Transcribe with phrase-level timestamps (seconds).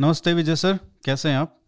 [0.00, 1.60] नमस्ते विजय सर कैसे हैं आप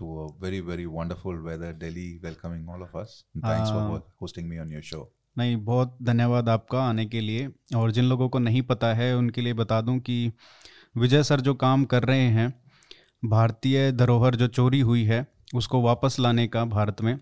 [0.00, 3.12] to a very, very wonderful weather, Delhi, welcoming all of us.
[3.34, 5.04] And thanks for Uh, ho- hosting me on your show.
[5.38, 9.40] नहीं बहुत धन्यवाद आपका आने के लिए और जिन लोगों को नहीं पता है उनके
[9.40, 10.32] लिए बता दूँ कि
[10.96, 12.62] विजय सर जो काम कर रहे हैं
[13.24, 17.18] भारतीय धरोहर जो चोरी हुई है उसको वापस लाने का भारत में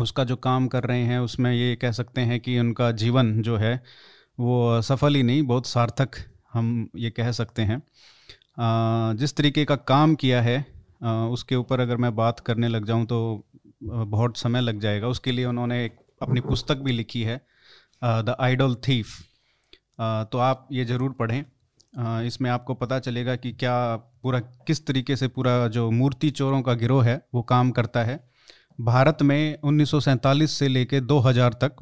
[0.00, 3.56] उसका जो काम कर रहे हैं उसमें ये कह सकते हैं कि उनका जीवन जो
[3.56, 3.82] है
[4.40, 6.10] वो सफल ही नहीं बहुत सार्थक
[6.52, 7.82] हम ये कह सकते हैं।
[9.16, 10.58] जिस तरीके का काम किया है
[11.30, 13.46] उसके ऊपर अगर मैं बात करने लग जाऊँ तो
[13.82, 17.40] बहुत समय लग जाएगा। उसके लिए उन्होंने एक अपनी पुस्तक भी लिखी है
[18.02, 19.16] द आइडल थीफ।
[20.32, 21.44] तो आप ये ज़रूर पढ़ें।
[22.26, 26.74] इसमें आपको पता चलेगा कि क्या पूरा, किस तरीके से पूरा जो मूर्ति चोरों का
[26.74, 28.18] गिरोह है, वो काम करता है।
[28.78, 31.76] भारत में 1947 से लेके 2000 तक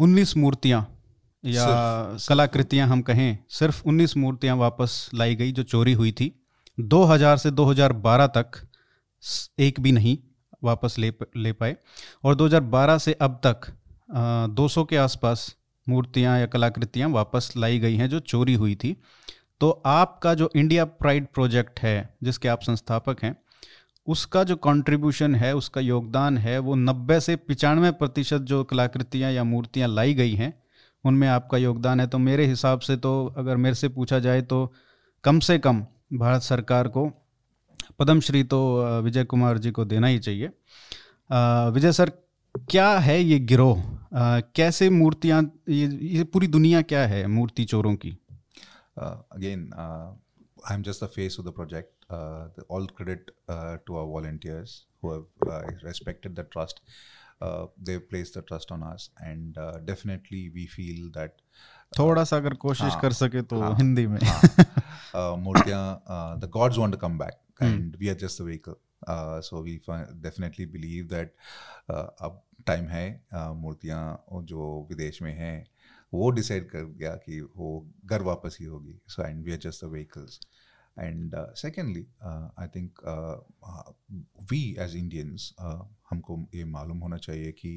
[0.00, 0.86] उन्नीस मूर्तियाँ
[1.46, 1.64] या
[2.28, 6.32] कलाकृतियाँ हम कहें सिर्फ़ 19 मूर्तियाँ वापस लाई गई जो चोरी हुई थी।
[6.80, 8.66] 2000 से 2012 तक
[9.58, 10.18] एक भी नहीं
[10.64, 11.76] वापस ले ले पाए।
[12.24, 13.66] और 2012 से अब तक
[14.14, 15.56] अ, 200 के आसपास
[15.88, 18.96] मूर्तियाँ या कलाकृतियाँ वापस लाई गई हैं जो चोरी हुई थी।
[19.60, 23.36] तो आपका जो इंडिया प्राइड प्रोजेक्ट है जिसके आप संस्थापक हैं
[24.06, 29.44] उसका जो कंट्रीब्यूशन है उसका योगदान है वो 90 से पचानवे प्रतिशत जो कलाकृतियाँ या
[29.44, 30.52] मूर्तियाँ लाई गई हैं
[31.06, 34.72] उनमें आपका योगदान है तो मेरे हिसाब से तो अगर मेरे से पूछा जाए तो
[35.24, 37.08] कम से कम भारत सरकार को
[37.98, 38.60] पद्मश्री तो
[39.02, 40.50] विजय कुमार जी को देना ही चाहिए
[41.70, 42.12] विजय सर
[42.70, 43.82] क्या है ये गिरोह
[44.56, 48.16] कैसे मूर्तियाँ ये ये पूरी दुनिया क्या है मूर्ति चोरों की
[51.38, 51.92] of the project.
[52.08, 56.80] Uh, the, all credit uh, to our volunteers who have uh, respected the trust.
[57.88, 59.08] they place the trust on us.
[59.28, 61.28] And uh, definitely we feel uh,
[61.98, 64.18] थोड़ा सा अगर कोशिश हाँ, कर सके तो हाँ, हिंदी में।
[65.42, 68.74] मूर्तियाँ the gods want come back and we are just a vehicle
[69.42, 71.34] so we definitely believe that
[71.90, 75.66] अब टाइम है uh, मूर्तियाँ जो विदेश में हैं
[76.14, 77.68] वो डिसाइड कर गया कि वो
[78.06, 80.40] घर वापस ही होगी। So and we are just the vehicles
[80.98, 83.00] and secondly I think
[84.50, 85.52] we as Indians
[86.10, 87.72] हमको ये मालूम होना चाहिए कि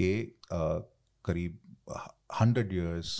[0.00, 0.32] ये
[1.24, 1.58] करीब
[2.40, 3.18] hundred years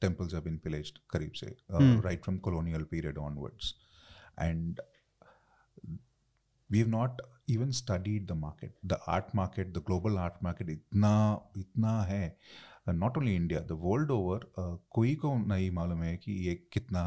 [0.00, 3.74] temples have been pillage करीब से right from colonial period onwards
[4.40, 4.80] and
[6.70, 11.12] we have not even studied the market the art market the global art market इतना
[11.56, 12.36] इतना है
[12.88, 14.50] not only India the world over
[14.90, 17.02] कोई को नहीं मालूम है कि ये कितना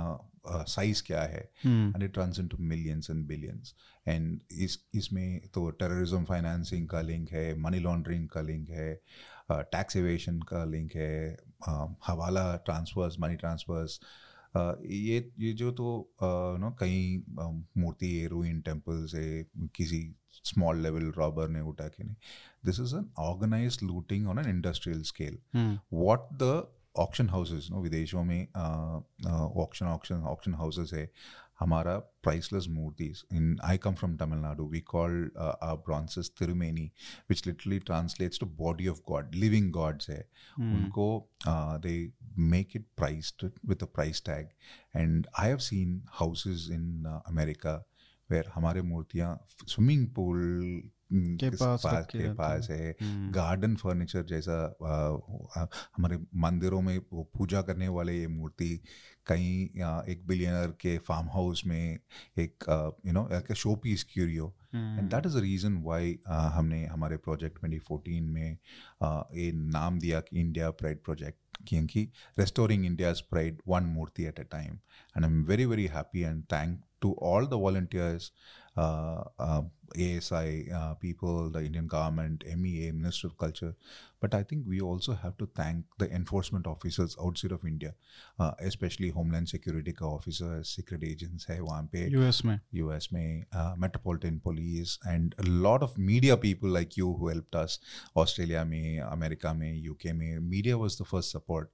[0.46, 3.74] साइज़ क्या है and it runs into millions and billions
[4.08, 8.94] and इस इसमें तो टेररिज्म फाइनेंसिंग का लिंक है मनी लॉन्ड्रिंग का लिंक है
[9.52, 11.38] टैक्स एवेशन का लिंक है
[12.08, 14.00] हवाला ट्रांसफर्स मनी ट्रांसफर्स
[14.56, 15.90] ये ये जो तो
[16.60, 17.24] नो कई
[17.78, 19.26] मूर्ति रूइन टेंपल से
[19.76, 20.02] किसी
[20.44, 22.16] स्मॉल लेवल रॉबर ने उठा के नहीं
[22.66, 25.38] this is an organise looting on an industrial scale
[25.94, 26.54] what the
[26.96, 28.42] auction houses no विदेशों में
[29.64, 31.10] ऑक्शन ऑक्शन ऑक्शन हाउसेस है।
[31.60, 36.86] हमारा priceless मूर्तिज in I come from Tamil Nadu we call are bronzes thirumeni
[37.30, 40.20] which literally translates to body of god living gods है।
[40.60, 41.08] उनको
[41.48, 41.96] they
[42.54, 44.48] make it priced with a price tag
[44.96, 47.76] and I have seen houses in America
[48.30, 50.40] where हमारे मूर्तियाँ swimming pool
[51.14, 52.96] के पास रखी के पास है।
[53.32, 55.66] Garden furniture जैसा आ,
[55.98, 58.82] हमारे मंदिरों में वो पूजा करने वाले ये मूर्ति
[59.28, 62.00] कहीं आ, एक बिलियनर के फार्म हाउस में
[62.40, 62.64] एक
[63.06, 67.66] यू नो एक show piece curio and that is the reason why हमने हमारे प्रोजेक्ट
[67.66, 68.58] 2014 में
[69.04, 71.38] आ, ये नाम दिया कि इंडिया प्राइड प्रोजेक्ट
[71.68, 74.80] क्योंकि restoring India's pride one murti at a time.
[75.16, 78.69] And I'm very, very happy and thank to all the volunteers, uh,
[79.97, 83.75] ASI uh, people, the Indian government, MEA, Minister of Culture.
[84.21, 87.95] But I think we also have to thank the enforcement officers outside of India,
[88.39, 93.45] uh, especially Homeland Security का officers, secret agents है वहाँ पे US में US में
[93.55, 97.79] uh, Metropolitan Police and a lot of media people like you who helped us
[98.17, 101.69] Australia में America में UK में media was the first support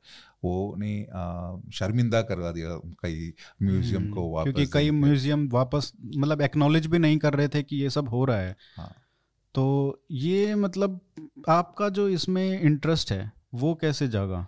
[0.45, 2.69] वो ने uh, शर्मिंदा करवा दिया
[3.03, 7.34] कई म्यूजियम को वापस क्योंकि कई देने पे। म्यूजियम वापस मतलब एक्नॉलेज भी नहीं कर
[7.34, 8.94] रहे थे कि ये सब हो रहा है। हाँ।
[9.56, 9.66] तो
[10.12, 11.02] ये मतलब
[11.50, 14.48] आपका जो इसमें इंटरेस्ट है वो कैसे जागा?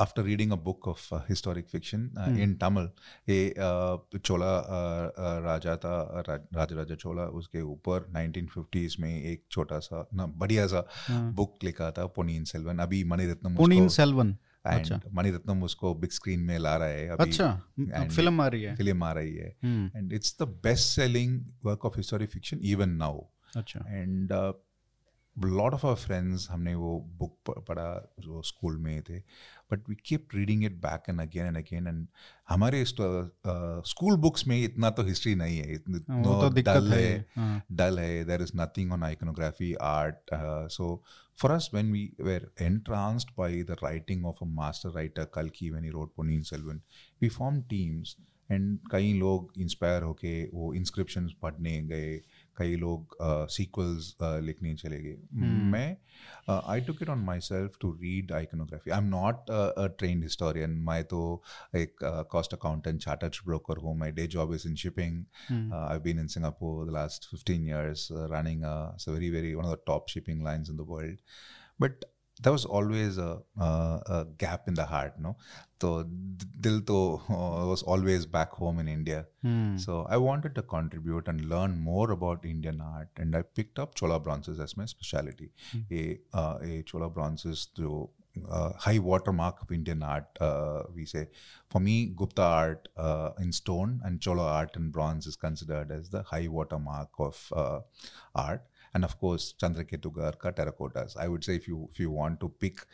[0.00, 2.88] After reading a book of uh, historic fiction uh, in Tamil,
[3.28, 9.78] ये uh, चोला uh, राजा था राज, राजा चोला उसके ऊपर 1950s में एक छोटा
[9.78, 15.62] सा ना बढ़िया सा बुक लिखा था पोनियन सेल्वन अभी मणिरत्नम पुनीन सेल्वन एंड मणिरत्नम
[15.64, 17.52] उसको बिग स्क्रीन में ला रहा है अभी। अच्छा
[18.16, 19.56] फ़िल्म आ रही है। फ़िल्म आ रही है।
[19.96, 23.22] And it's the best selling work of history fiction even now
[23.56, 24.32] अच्छा। And
[25.36, 29.18] lot of our friends हमने वो बुक पढ़ा जो स्कूल में थे।
[29.72, 32.06] But we keep reading it back and again and again and
[32.48, 38.24] हमारे स्कूल बुक्स में इतना तो हिस्ट्री नहीं है। नो तो डल है। डल है।
[38.24, 40.34] There is nothing on iconography art
[40.72, 41.02] so
[41.40, 45.84] for us when we were entranced by the writing of a master writer kalki when
[45.84, 46.82] he wrote ponin Selvan
[47.22, 48.16] we formed teams
[48.52, 52.20] and कई लोग inspire होके वो inscription पढ़ने गए
[52.60, 53.16] कई लोग
[53.52, 55.62] sequels लिखने चले गए। hmm.
[55.72, 55.96] मैं
[56.50, 61.02] I took it on myself to read iconography I am not a trained historian मैं
[61.04, 61.20] तो
[61.76, 65.24] एक कॉस्ट अकाउंटेंट चार्टर्ड ब्रोकर हूँ। My day job is in shipping
[65.72, 68.64] I been in Singapore the last fifteen years running
[69.08, 71.18] very very one of the top shipping lines in the world
[71.80, 72.04] but
[72.40, 75.36] there was always a, a, gap in the heart, no?
[75.80, 76.04] So
[76.60, 79.26] dil to uh, was always back home in India.
[79.42, 79.76] Hmm.
[79.76, 83.94] So I wanted to contribute and learn more about Indian art, and I picked up
[83.94, 85.50] Chola bronzes as my specialty.
[85.72, 85.78] Hmm.
[85.90, 88.10] A, uh, a Chola bronzes to
[88.48, 91.28] uh, high watermark of Indian art, uh, we say.
[91.68, 96.10] For me, Gupta art uh, in stone and Chola art in bronze is considered as
[96.10, 97.80] the high watermark of uh,
[98.34, 98.62] art
[98.94, 101.16] and of course Chandraketu Garka terracottas.
[101.16, 102.86] I would say if you if you want to pick,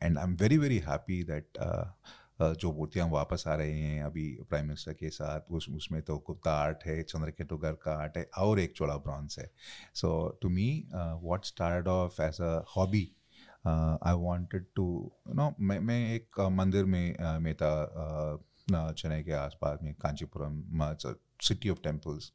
[0.00, 1.84] and I'm very very happy that uh,
[2.40, 6.16] uh, जो मूर्तियाँ वापस आ रही हैं अभी prime minister के साथ उस उसमें तो
[6.26, 9.50] गुप्ता आर्ट है चंद्रकेतु घर का आर्ट है और एक चोला ब्रॉन्स है
[10.00, 10.12] so
[10.42, 13.04] to me what start off as a hobby
[13.66, 14.86] I wanted to
[15.36, 18.40] know मैं मैं एक मंदिर में uh, में था uh,
[18.70, 20.62] चेन्नई के आसपास में कांचीपुरम
[21.42, 22.32] सिटी ऑफ़ टेम्पल्स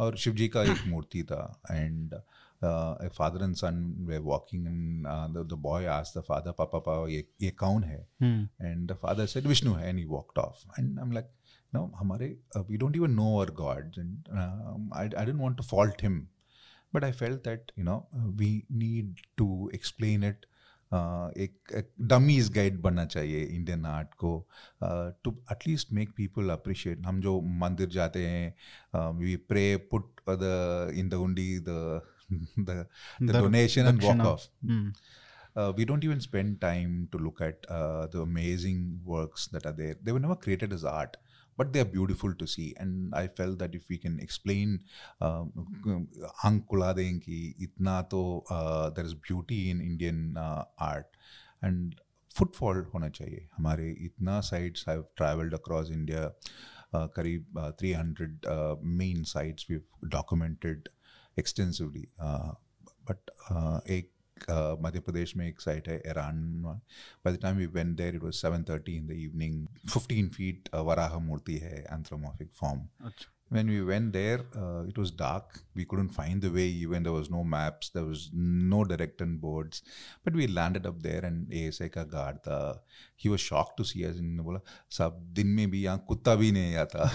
[0.00, 2.14] और शिव जी का एक मूर्ति था and
[2.62, 6.52] uh, a father and son were walking and uh, the, the boy asked the father
[6.52, 8.44] papa papa ye, ye kaun hai hmm.
[8.58, 11.28] and the father said vishnu hai and he walked off and i'm like
[11.72, 15.56] no hamare uh, we don't even know our gods and um, I, I didn't want
[15.58, 16.28] to fault him
[16.92, 17.84] but i felt that you
[20.92, 24.48] it एक dummies guide बनना चाहिए Indian art को
[25.24, 28.54] to at least make people appreciate हम जो मंदिर जाते हैं
[29.18, 32.86] we pray put the in the undi the the, the,
[33.20, 34.48] the donation and walk off.
[34.64, 34.94] Mm.
[35.56, 39.72] Uh, we don't even spend time to look at uh, the amazing works that are
[39.72, 39.96] there.
[40.02, 41.16] They were never created as art,
[41.57, 42.73] but they are beautiful to see.
[42.77, 44.79] And I felt that if we can explain
[45.21, 48.21] आंख खुला दें कि इतना तो
[48.95, 51.17] there is beauty in Indian uh, art
[51.61, 51.95] and
[52.39, 56.31] footfall होना चाहिए हमारे इतना sites have traveled across India
[56.93, 60.89] uh, करीब 300 uh, main sites we've documented
[61.37, 62.07] extensively.
[62.19, 62.53] Uh,
[63.05, 67.66] but uh, एक uh, मध्य प्रदेश में एक साइट है Eran by the time we
[67.78, 69.56] went there it was 7:30 in the evening
[69.94, 74.98] 15 feet uh, Varaha मूर्ति है anthropomorphic form अच्छा when we went there uh, it
[74.98, 78.84] was dark we couldn't find the way even there was no maps there was no
[78.84, 79.82] direction boards
[80.24, 82.58] but we landed up there and ASI ka guard tha
[83.24, 84.62] he was shocked to see us and bola
[84.98, 87.06] sab din mein bhi yahan kutta bhi nahi aata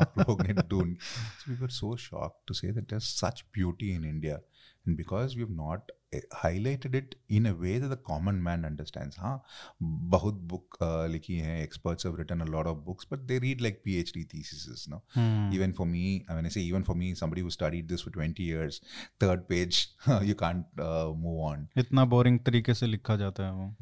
[0.00, 0.96] aap log ne ढूंढ
[1.38, 4.40] so we were so shocked to say that there's such beauty in India
[4.86, 5.94] and because we've not
[6.42, 9.34] highlighted it in a way that the common man understands हाँ
[9.82, 13.64] बहुत book uh, लिखी हैं experts have written a lot of books but they read
[13.66, 15.52] like PhD theses no hmm.
[15.58, 18.10] even for me I mean I say even for me somebody who studied this for
[18.10, 18.80] 20 years
[19.20, 19.88] third page
[20.22, 23.74] you can't uh, move on इतना boring तरीके से लिखा जाता है वो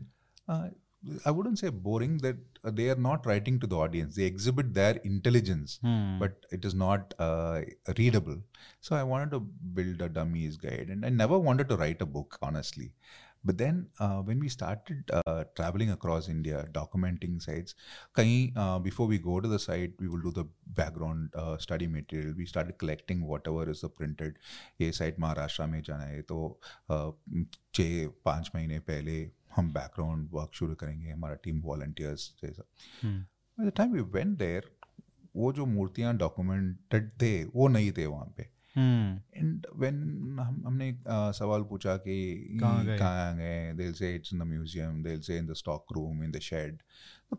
[0.50, 0.70] uh,
[1.25, 4.15] I wouldn't say boring that uh, they are not writing to the audience.
[4.15, 6.19] They exhibit their intelligence, hmm.
[6.19, 7.61] but it is not uh,
[7.97, 8.37] readable.
[8.81, 12.05] So I wanted to build a dummies guide, and I never wanted to write a
[12.05, 12.93] book, honestly.
[13.45, 17.75] But then uh, when we started uh, traveling across India, documenting sites,
[18.15, 21.87] kahin, uh, before we go to the site, we will do the background uh, study
[21.87, 22.33] material.
[22.35, 24.37] We started collecting whatever is the printed.
[24.81, 26.59] ये site Maharashtra में जाना है तो
[27.73, 34.00] छः पाँच महीने पहले हम बैकग्राउंड वर्क शुरू करेंगे हमारा टीम वॉल्टियर्स जैसा टाइम वी
[34.00, 34.70] वेंट देयर
[35.36, 38.42] वो जो मूर्तियाँ डॉक्यूमेंटेड थे वो नहीं थे वहाँ पे।
[38.78, 39.78] And hmm.
[39.78, 39.94] व्हेन
[40.40, 43.72] हम हमने सवाल पूछा कि कहाँ गए?
[43.72, 46.78] They'll say it's in the museum दिल से in the stock room in the shed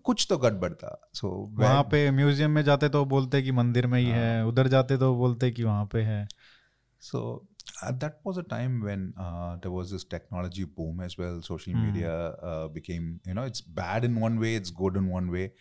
[0.03, 3.87] कुछ तो गड़बड़ था। सो so, वहाँ पे म्यूज़ियम में जाते तो बोलते कि मंदिर
[3.87, 4.19] में ही हाँ.
[4.19, 6.27] है उधर जाते तो बोलते कि वहाँ पे है।
[7.01, 7.47] So
[7.83, 11.41] uh, that was a time when uh, there was this technology boom as well.
[11.41, 11.85] Social mm.
[11.85, 12.11] media
[12.41, 15.51] uh, became, you know, it's bad in one way, it's good in one way.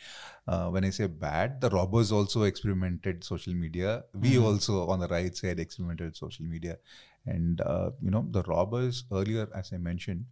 [0.46, 4.04] Uh, when I say bad, the robbers also experimented social media.
[4.14, 4.42] We mm.
[4.42, 6.78] also, on the right side, experimented social media.
[7.26, 10.24] And, uh, you know, the robbers earlier, as I mentioned,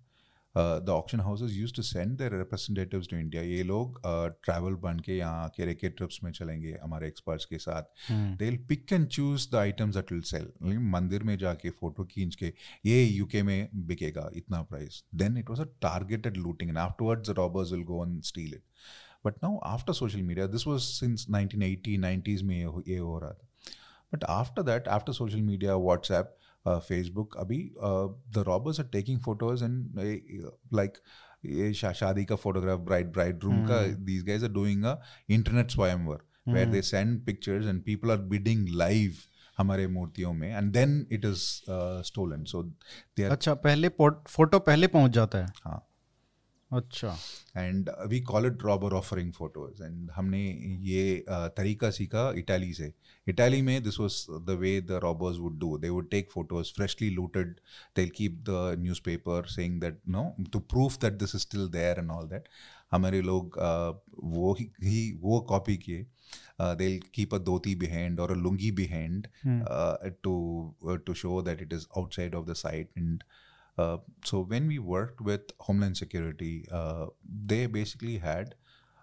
[0.57, 5.01] the auction houses used to send their representatives to India ये लोग travel uh, बन
[5.01, 9.51] के यहाँ के रेके trips में चलेंगे हमारे experts के साथ। They pick and choose
[9.53, 12.53] the items that will sell मंदिर में जाके फ़ोटो खींच के
[12.87, 17.35] ये यूके में बिकेगा इतना price then it was a targeted looting and afterwards the
[17.39, 18.63] robbers will go and steal it
[19.27, 23.49] but now after social media this was since 1980 90s में ये हो रहा था.
[24.15, 26.37] But after that after social media WhatsApp
[26.67, 27.59] Facebook अभी
[28.35, 30.01] the robbers are taking photos and
[30.75, 30.99] like
[31.45, 35.01] ये शादी का photograph bride bride room का these guys are doing a
[35.31, 39.13] internet swayamvar where they send pictures and people are bidding live
[39.59, 41.45] हमारे मूर्तियों में and then it is
[42.07, 42.63] stolen so
[43.31, 45.87] अच्छा पहले photo पहले पहुँच जाता है। हाँ।
[46.73, 47.17] अच्छा।
[47.57, 50.41] And we call it robber offering photos and हमने
[50.83, 52.93] ये uh, तरीका सीखा इटाली से।
[53.27, 54.15] इटाली में this was
[54.47, 57.55] the way the robbers would do they would take photos freshly looted
[57.97, 61.99] they keep the news paper saying that no to proof that this is still there
[61.99, 62.49] and all that
[62.93, 66.07] हमारे लोग uh, वो ही वो copy किए।
[66.61, 69.27] They keep a dhoti behind और a lungi behind
[70.23, 73.23] to to show that it is outside of the site and
[73.81, 77.07] Uh, so when we worked with Homeland Security, uh,
[77.51, 78.55] they basically had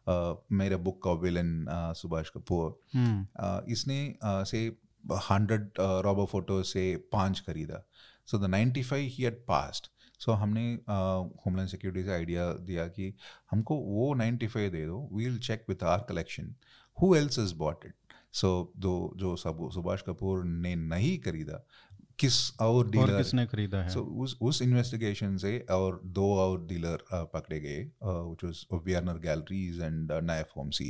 [0.07, 2.75] uh, made a book uh, Subhash Kapoor.
[2.91, 3.21] Hmm.
[3.37, 4.67] Uh, isne uh, say
[5.29, 5.69] hundred
[6.05, 6.81] robber photo से
[7.11, 7.83] पाँच खरीदा
[8.27, 12.87] so the ninety five he at past so हमने uh, homeland security से idea दिया
[12.87, 13.13] कि
[13.51, 16.53] हमको वो ninety five दे दो we'll check with our collection
[16.97, 21.63] who else is bought it so दो जो सब सुभाष कपूर ने नहीं खरीदा
[22.19, 23.89] किस और डीलर और किसने खरीदा है?
[23.89, 29.19] सो so, उस उस इन्वेस्टिगेशन से और दो और डीलर पकड़े गए which was Wiener
[29.19, 30.87] galleries and Nayef Homsi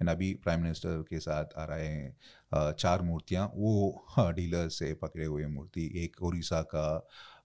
[0.00, 5.24] and अभी प्राइम मिनिस्टर के साथ आ रहे हैं चार मूर्तियाँ वो डीलर से पकड़े
[5.24, 6.86] हुए मूर्ति एक उड़ीसा का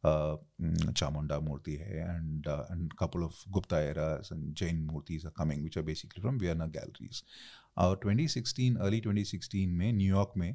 [0.03, 5.83] चामुंडा मूर्ति है and and couple of Gupta era Jain murtis are coming which are
[5.83, 7.23] basically from Wiener galleries
[7.77, 10.49] और 2016 अर्ली 2016 में न्यूयॉर्क में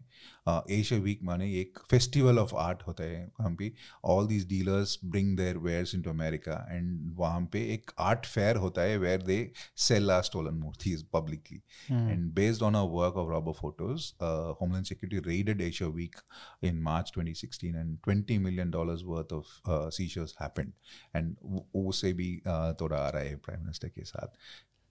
[0.49, 3.73] एशिया वीक माने एक फेस्टिवल ऑफ़ आर्ट होता है वहाँ पे।
[4.05, 8.83] All these dealers bring their wares into America and वहाँ पे एक आर्ट फेयर होता
[8.83, 13.53] है where they sell our stolen murtis publicly and based on a work of robber
[13.53, 14.13] photos
[14.61, 16.17] homeland security raided Asia week
[16.65, 20.73] in March 2016 and 20 million dollars worth of seizures happened
[21.17, 21.37] and
[21.75, 24.37] उसे भी uh, थोड़ा आ रहा है prime minister के साथ।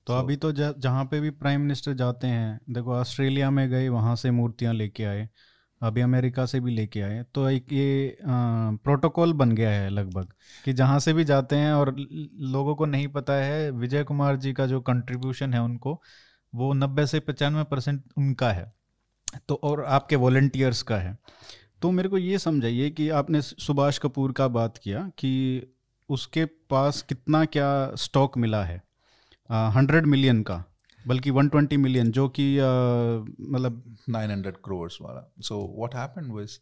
[0.08, 3.90] तो so, अभी तो जहाँ पे भी प्राइम मिनिस्टर जाते हैं देखो ऑस्ट्रेलिया में गए
[3.90, 5.30] वहाँ से मूर्तियाँ लेके आए
[5.82, 10.34] अभी अमेरिका से भी लेके आए तो एक ये प्रोटोकॉल बन गया है लगभग
[10.66, 14.54] कि जहाँ से भी जाते हैं और लोगों को नहीं पता है विजय कुमार जी
[14.54, 16.02] का जो कंट्रीब्यूशन है उनको
[16.56, 18.74] वो नब्बे से पचानवे परसेंट उनका है
[19.50, 21.18] तो और आपके वॉल्टियर्स का है।
[21.82, 25.62] तो मेरे को ये समझाइए कि आपने सुभाष कपूर का बात किया कि
[26.10, 28.85] उसके पास कितना क्या स्टॉक मिला है।
[29.50, 30.64] हंड्रेड मिलियन का,
[31.08, 36.60] बल्कि वन ट्वेंटी मिलियन जो कि मतलब नाइन हंड्रेड करोड़ वाला। सो व्हाट हैपेंड वाज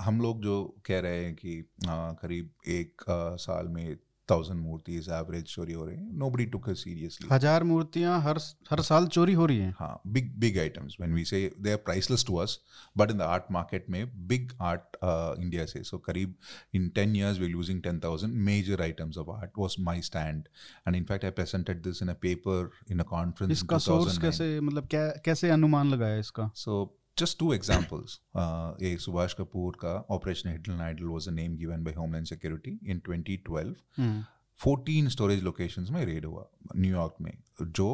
[0.00, 3.02] हम लोग जो कह रहे हैं कि करीब एक
[3.40, 3.96] साल में
[4.30, 8.38] थाउज़ेंड मूर्तिज एवरेज चोरी हो रही हैं। नो बडी टुक सीरियसली हज़ार मूर्तियाँ हर
[8.70, 11.76] हर साल चोरी हो रही हैं। हाँ big big items when we say they are
[11.84, 12.58] priceless to us
[12.98, 16.34] but in the art market में बिग आर्ट इंडिया से सो करीब
[16.74, 20.42] in ten years we losing ten thousand major items of art was my stand
[20.88, 24.86] and in fact I presented this in a paper in a conference इसका source कैसे मतलब
[24.90, 26.50] क्या कैसे अनुमान लगाया इसका?
[26.56, 28.20] So just two examples.
[28.34, 32.78] Uh, a Subhash Kapoor ka Operation Hidden Idol was a name given by Homeland Security
[32.84, 33.76] in 2012.
[33.96, 34.16] Hmm.
[34.58, 36.44] Fourteen storage locations में raid हुआ
[36.76, 37.32] न्यूयॉर्क में
[37.62, 37.88] जो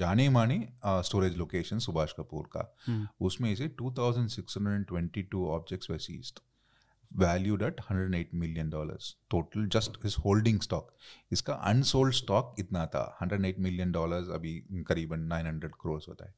[0.00, 3.06] जाने माने स्टोरेज लोकेशन सुभाष कपूर का hmm.
[3.26, 6.40] उसमें से 2622 objects way seized
[7.12, 10.86] valued at 108 million dollars total just his holding stock
[11.32, 14.54] इसका unsold stock इतना था 108 million dollars अभी
[14.88, 16.34] करीबन 900 crores होता है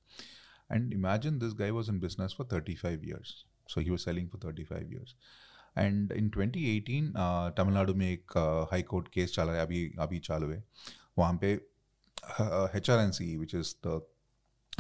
[0.69, 3.33] and imagine this guy was in business for 35 years
[3.67, 5.15] so he was selling for 35 years
[5.77, 7.11] and in 2018
[7.57, 8.37] Tamil Nadu में एक
[8.71, 10.63] high court case चल रहा है अभी अभी चालू है
[11.17, 11.51] वहाँ पे
[12.77, 14.01] H R N C which is the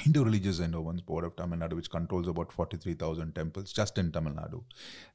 [0.01, 4.33] Hindu Religious Endowments Board of Tamil Nadu, which controls about 43,000 temples just in Tamil
[4.33, 4.63] Nadu.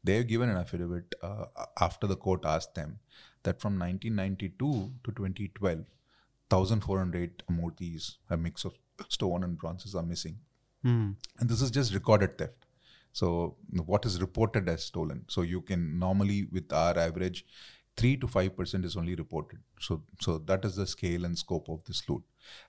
[0.05, 1.47] They have given an affidavit uh,
[1.81, 2.93] after the court asked them
[3.43, 5.79] that from 1992 to 2012,
[6.51, 8.79] 1,408 murtis, a mix of
[9.09, 10.39] stone and bronzes, are missing.
[10.86, 11.16] Mm.
[11.40, 12.66] And this is just recorded theft.
[13.14, 15.26] So what is reported as stolen?
[15.28, 17.46] So you can normally with our average,
[17.98, 19.60] three to five percent is only reported.
[19.80, 22.24] So so that is the scale and scope of this loot.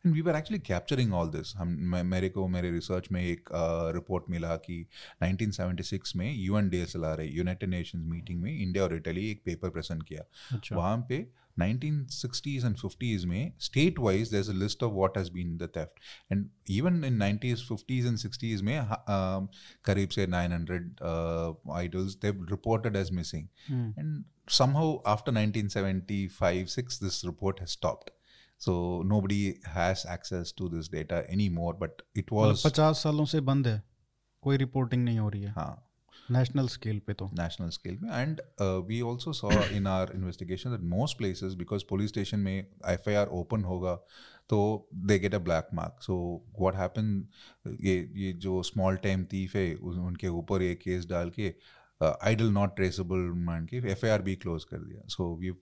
[0.04, 1.54] And we were actually capturing all this.
[1.59, 1.69] हम
[2.07, 3.49] मेरे को मेरे research में एक
[3.95, 4.85] report मिला कि
[5.23, 9.42] 1976 में UN D S L R United Nations meeting में इंडिया और इटली एक
[9.45, 10.25] पेपर प्रेजेंट किया
[10.57, 11.26] अच्छा। वहाँ पे
[11.61, 16.00] 1960s and 50s में state wise there's a list of what has been the theft
[16.30, 18.78] and even in 90s 50s and 60s में
[19.16, 19.49] um,
[19.85, 20.80] करीब से 900
[21.11, 23.85] uh, idols they've reported as missing Hmm.
[23.97, 28.11] and somehow after 1975 6 this report has stopped
[28.59, 28.73] so
[29.12, 29.38] nobody
[29.76, 33.82] has access to this data anymore but it मतलब was पचास सालों से बंद है
[34.42, 35.73] कोई रिपोर्टिंग नहीं हो रही है हाँ
[36.30, 38.40] नेशनल स्केल पे तो नेशनल स्केल पे and
[38.88, 43.14] we also saw in our investigation that most places because police station में एफ़ आई
[43.14, 43.94] आर ओपन होगा
[44.50, 44.58] तो
[45.06, 46.14] they get a black mark so
[46.60, 47.28] what happen
[47.82, 51.54] ये ये जो स्मॉल टाइम थीफ है उनके ऊपर ये केस डाल के
[52.02, 55.52] आइडल नॉट ट्रेसेबल मान के एफ़ भी क्लोज कर दिया so we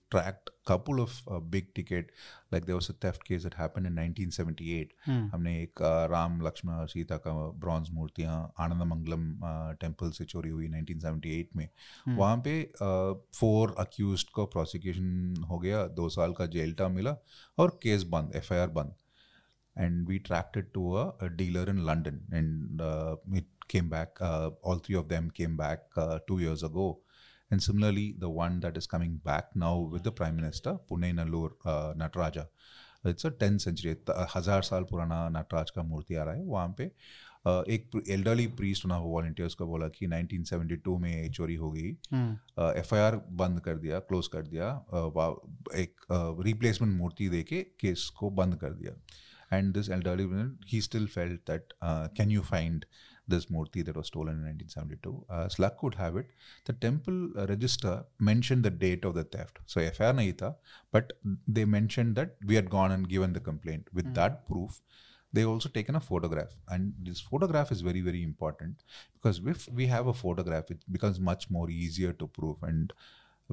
[0.70, 2.04] of uh, big ticket
[2.54, 6.72] like there was a theft case that happened in 1978 हमने एक uh, राम लक्ष्मण
[6.72, 9.38] और सीता का ब्रॉन्ज मूर्तियाँ आनंद मंगलम
[9.80, 11.68] टेंपल से चोरी हुई 1978 में।
[12.08, 12.72] वहाँ पे
[13.38, 17.16] फोर अक्यूज को प्रोसिक्यूशन हो गया दो साल का जेल टर्म मिला
[17.58, 18.94] और केस बंद एफ़ आई आर बंद।
[19.76, 24.16] And we tracked it to a, a dealer in London, and uh, it came back.
[24.20, 27.00] Uh, all three of them came back uh, two years ago,
[27.50, 31.50] and similarly, the one that is coming back now with the Prime Minister, Pune Nallur
[31.64, 32.48] uh, Nataraja.
[33.04, 36.74] It's a 10th century, त- हज़ार साल पुराना नटराज का मूर्ति आ रहा है वहाँ
[36.78, 36.90] पे
[37.46, 41.88] uh, एक एल्डरली प्रीस्ट ना वॉल्टियर्स को बोला कि 1972 में चोरी हो गई
[42.80, 42.94] एफ़
[43.40, 45.34] बंद कर दिया क्लोज कर दिया uh,
[45.84, 46.06] एक
[46.46, 48.92] रिप्लेसमेंट मूर्ति दे के केस को बंद कर दिया
[49.50, 52.86] and this elderly man he still felt that uh, can you find
[53.30, 56.26] this murti that was stolen in 1972 uh, slug could have it.
[56.66, 59.60] The temple uh, register mentioned the date of the theft.
[59.66, 60.56] So FIR nahi tha,
[60.92, 61.12] but
[61.46, 63.88] they mentioned that we had gone and given the complaint.
[63.92, 64.80] With that proof
[65.32, 66.54] they also taken a photograph.
[66.68, 68.82] And this photograph is very very important
[69.14, 72.62] because if we have a photograph it becomes much more easier to prove.
[72.62, 72.92] And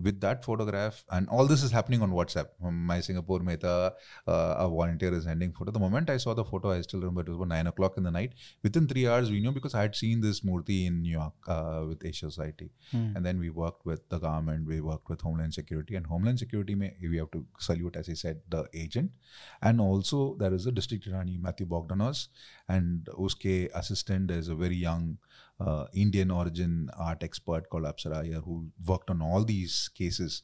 [0.02, 2.48] with that photograph and all this is happening on whatsapp.
[2.62, 3.94] My singapore meta
[4.28, 5.72] uh, a volunteer is sending photo.
[5.72, 8.04] The moment i saw the photo i still remember it was about 9 o'clock in
[8.04, 8.34] the night.
[8.64, 11.84] Within three hours we knew because i had seen this murti in new york uh,
[11.88, 12.70] with asia society.
[13.16, 16.76] And then we worked with the government we worked with homeland security and homeland security
[16.76, 19.12] may, we have to salute as i said the agent.
[19.62, 22.28] And also there is a district attorney matthew bogdanos
[22.68, 24.32] and uske assistant.
[24.32, 25.18] Is a very young
[25.60, 30.44] uh, Indian origin art expert called Apsara who worked on all these cases.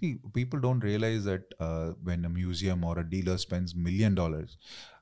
[0.00, 4.56] See, people don't realize that uh, when a museum or a dealer spends million dollars,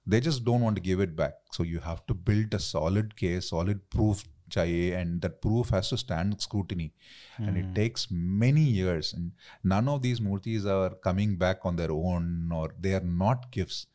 [0.06, 1.34] they just don't want to give it back.
[1.52, 5.88] So you have to build a solid case, solid proof chahiye, and that proof has
[5.88, 6.92] to stand scrutiny.
[7.38, 9.12] And it takes many years.
[9.12, 9.32] And
[9.64, 13.86] none of these murtis are coming back on their own or they are not gifts.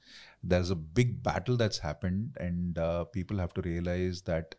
[0.43, 4.55] There's a big battle that's happened, and uh, people have to realize that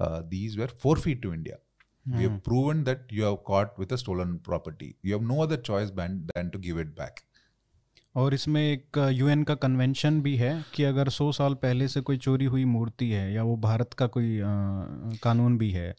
[0.00, 1.58] uh, these were forfeit to India.
[2.06, 2.16] Mm.
[2.16, 4.96] We have proven that you have caught with a stolen property.
[5.02, 7.22] You have no other choice than, than to give it back.
[8.16, 12.16] और इसमें एक UN का convention भी है कि अगर 100 साल पहले से कोई
[12.16, 14.44] चोरी हुई मूर्ति है या वो भारत का कोई आ,
[15.22, 15.94] कानून भी है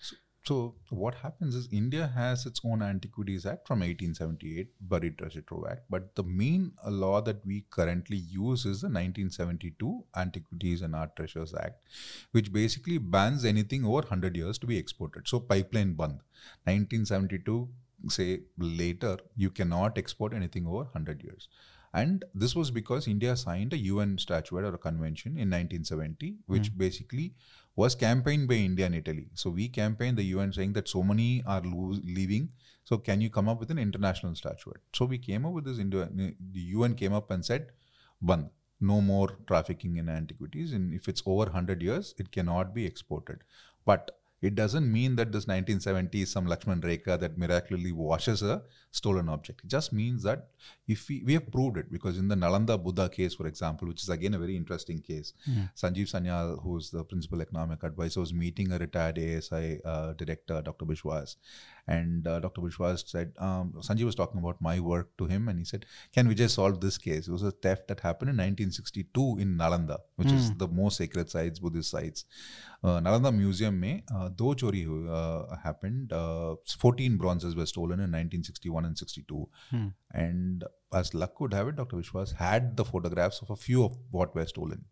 [0.47, 5.65] So what happens is India has its own Antiquities Act from 1878, Buried Treasure Trove
[5.69, 5.81] Act.
[5.89, 11.17] But the main uh, law that we currently use is the 1972 Antiquities and Art
[11.17, 11.81] Treasures Act,
[12.31, 15.27] which basically bans anything over 100 years to be exported.
[15.27, 16.21] So pipeline band.
[16.63, 17.67] 1972
[18.07, 21.49] say later you cannot export anything over 100 years
[21.93, 26.77] and this was because india signed a un statute or a convention in 1970 which
[26.77, 27.33] basically
[27.81, 29.27] was campaigned by india and italy.
[29.41, 32.51] So we campaigned the un saying that so many are lo- leaving.
[32.89, 35.79] So can you come up with an international statute so we came up with this
[35.85, 36.09] Indo-
[36.57, 37.67] the un came up and said
[38.21, 40.73] band no more trafficking in antiquities.
[40.73, 43.39] And if it's over 100 years it cannot be exported.
[43.85, 48.61] But it doesn't mean that this 1970 is some Lakshman Rekha that miraculously washes a
[48.91, 49.61] stolen object.
[49.63, 50.49] It just means that
[50.87, 54.03] if we, we have proved it, because in the Nalanda Buddha case, for example, which
[54.03, 55.33] is again a very interesting case,
[55.75, 60.85] Sanjeev Sanyal, who's the principal economic advisor, was meeting a retired ASI uh, director, Dr.
[60.85, 61.37] Bishwas.
[61.87, 62.61] And uh, Dr.
[62.61, 66.27] Bushwas said, um, Sanjeev was talking about my work to him, and he said, Can
[66.27, 67.27] we just solve this case?
[67.27, 70.35] It was a theft that happened in 1962 in Nalanda, which mm.
[70.35, 70.57] is hmm.
[70.57, 72.25] the most sacred sites, Buddhist sites.
[72.83, 76.11] Uh, Nalanda Museum, mein, uh, do chori uh, happened.
[76.11, 79.49] Uh, 14 bronzes were stolen in 1961 and 62.
[79.73, 79.93] Mm.
[80.11, 81.97] And as luck would have it, Dr.
[81.97, 84.85] Vishwas had the photographs of a few of what were stolen.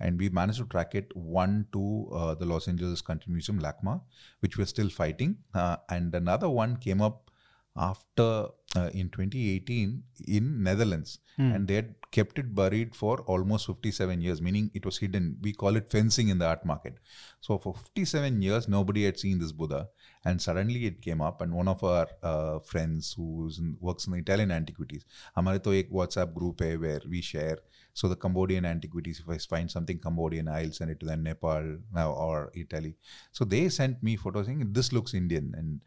[0.00, 4.02] And we managed to track it one to uh, the Los Angeles Country Museum, LACMA,
[4.40, 5.38] which we're still fighting.
[5.54, 7.30] Uh, and another one came up
[7.76, 11.19] after uh, in 2018 in Netherlands,
[11.55, 15.37] and they had kept it buried for almost 57 years, meaning it was hidden.
[15.41, 16.95] We call it fencing in the art market.
[17.39, 19.87] So for 57 years, nobody had seen this Buddha,
[20.25, 21.41] and suddenly it came up.
[21.41, 23.49] And one of our uh, friends who
[23.79, 25.05] works in the Italian antiquities,
[25.37, 27.57] हमारे तो एक WhatsApp group है where we share.
[27.93, 31.77] So the Cambodian antiquities, if I find something Cambodian, I'll send it to them Nepal
[31.95, 32.95] or Italy.
[33.31, 35.81] So they sent me photos saying this looks Indian and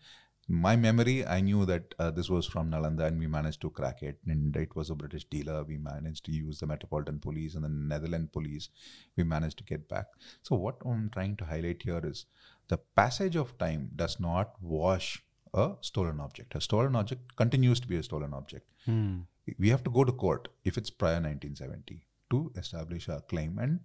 [0.48, 4.02] my memory, I knew that uh, this was from Nalanda and we managed to crack
[4.02, 4.18] it.
[4.26, 5.64] And it was a British dealer.
[5.64, 8.70] We managed to use the Metropolitan Police and the Netherlands Police.
[9.18, 10.06] We managed to get back.
[10.44, 12.26] So, what I'm trying to highlight here is
[12.70, 15.22] the passage of time does not wash
[15.54, 16.56] a stolen object.
[16.56, 18.72] A stolen object continues to be a stolen object.
[18.86, 19.20] Hmm.
[19.60, 23.58] We have to go to court if it's prior 1970 to establish a claim.
[23.60, 23.80] And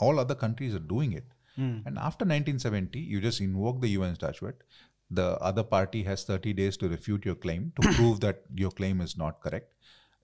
[0.00, 1.24] all other countries are doing it.
[1.56, 1.78] Hmm.
[1.84, 4.62] And after 1970, you just invoke the UN statute
[5.09, 9.01] the other party has 30 days to refute your claim to prove that your claim
[9.01, 9.73] is not correct.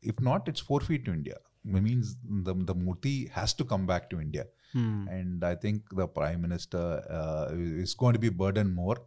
[0.01, 1.37] If not, it's forfeit to India.
[1.65, 4.45] It means the, the Murti has to come back to India.
[4.71, 5.07] Hmm.
[5.09, 8.97] And I think the Prime Minister uh, is going to be burdened more.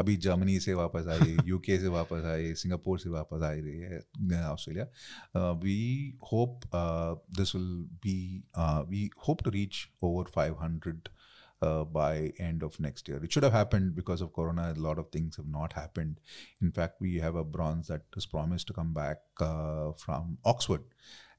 [0.00, 4.44] अभी Germany से वापस आई UK से वापस आई Singapore से वापस आई रही है
[4.50, 5.78] Australia we
[6.32, 6.60] hope
[7.38, 7.68] this will
[8.06, 8.18] be
[8.90, 10.94] we hope to reach over 500
[11.65, 13.19] uh, by end of next year.
[13.23, 14.73] It should have happened because of Corona.
[14.75, 16.19] A lot of things have not happened.
[16.61, 20.83] In fact, we have a bronze that was promised to come back uh, from Oxford,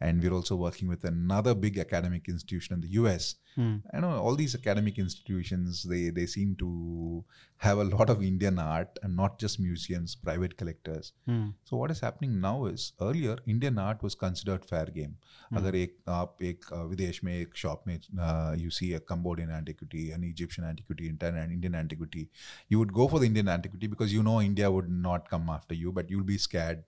[0.00, 3.36] and we're also working with another big academic institution in the US.
[3.54, 3.76] Hmm.
[3.94, 7.24] I know all these academic institutions they they seem to
[7.58, 11.12] have a lot of Indian art and not just museums, private collectors.
[11.26, 11.48] Hmm.
[11.64, 15.16] So what is happening now is earlier Indian art was considered fair game.
[15.56, 20.10] अगर एक आप एक uh, विदेश में एक shop में you see a Cambodian antiquity,
[20.10, 22.28] an Egyptian antiquity, an Indian antiquity,
[22.68, 25.74] you would go for the Indian antiquity because you know India would not come after
[25.74, 26.82] you, but you'll be scared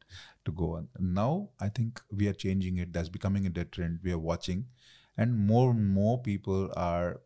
[0.45, 0.89] to go on.
[0.99, 2.93] Now I think we are changing it.
[2.93, 4.01] That's becoming a trend.
[4.03, 4.67] We are watching,
[5.17, 7.21] and more and more people are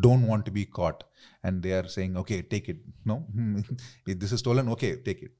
[0.00, 1.04] don't want to be caught.
[1.42, 2.78] And they are saying okay take it.
[3.04, 3.26] No?
[4.06, 5.32] This is stolen okay take it.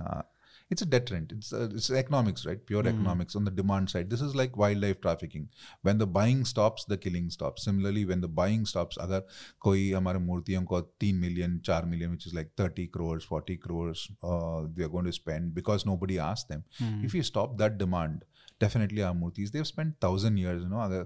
[0.00, 0.22] uh,
[0.70, 1.32] it's a deterrent.
[1.32, 2.64] It's, uh, it's economics right?
[2.66, 2.88] Pure mm.
[2.88, 4.08] economics on the demand side.
[4.10, 5.48] This is like wildlife trafficking.
[5.82, 7.64] When the buying stops the killing stops.
[7.64, 9.22] Similarly when the buying stops agar
[9.60, 14.08] koi hamare murtiyon ko 3 million 4 million which is like 30 crores 40 crores
[14.22, 16.64] uh, they are going to spend because nobody asked them.
[16.80, 17.04] Mm.
[17.04, 18.24] if you stop that demand
[18.60, 21.04] definitely our murtis they've spent 1000 years you know uh,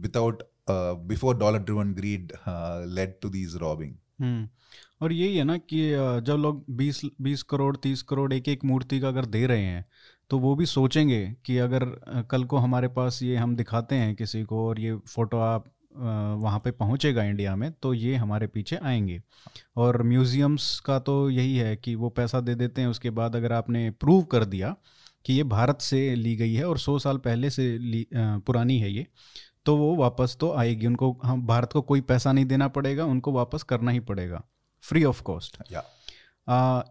[0.00, 3.92] without uh, driven greed uh, led to these robbing.
[4.20, 4.48] हम्म
[5.00, 5.90] और यही है ना कि
[6.26, 9.86] जब लोग 20 20 करोड़ 30 करोड़ एक एक मूर्ति का अगर दे रहे हैं
[10.30, 11.84] तो वो भी सोचेंगे कि अगर
[12.30, 15.64] कल को हमारे पास ये हम दिखाते हैं किसी को और ये फ़ोटो आप
[16.38, 19.22] वहाँ पे पहुँचेगा इंडिया में तो ये हमारे पीछे आएँगे।
[19.76, 23.52] और म्यूज़ियम्स का तो यही है कि वो पैसा दे देते हैं उसके बाद अगर
[23.52, 24.76] आपने प्रूव कर दिया
[25.24, 28.92] कि ये भारत से ली गई है और सौ साल पहले से ली पुरानी है
[28.92, 29.06] ये
[29.66, 33.32] तो वो वापस तो आएगी। उनको हम भारत को कोई पैसा नहीं देना पड़ेगा उनको
[33.32, 34.42] वापस करना ही पड़ेगा।
[34.84, 35.62] फ्री ऑफ़ कॉस्ट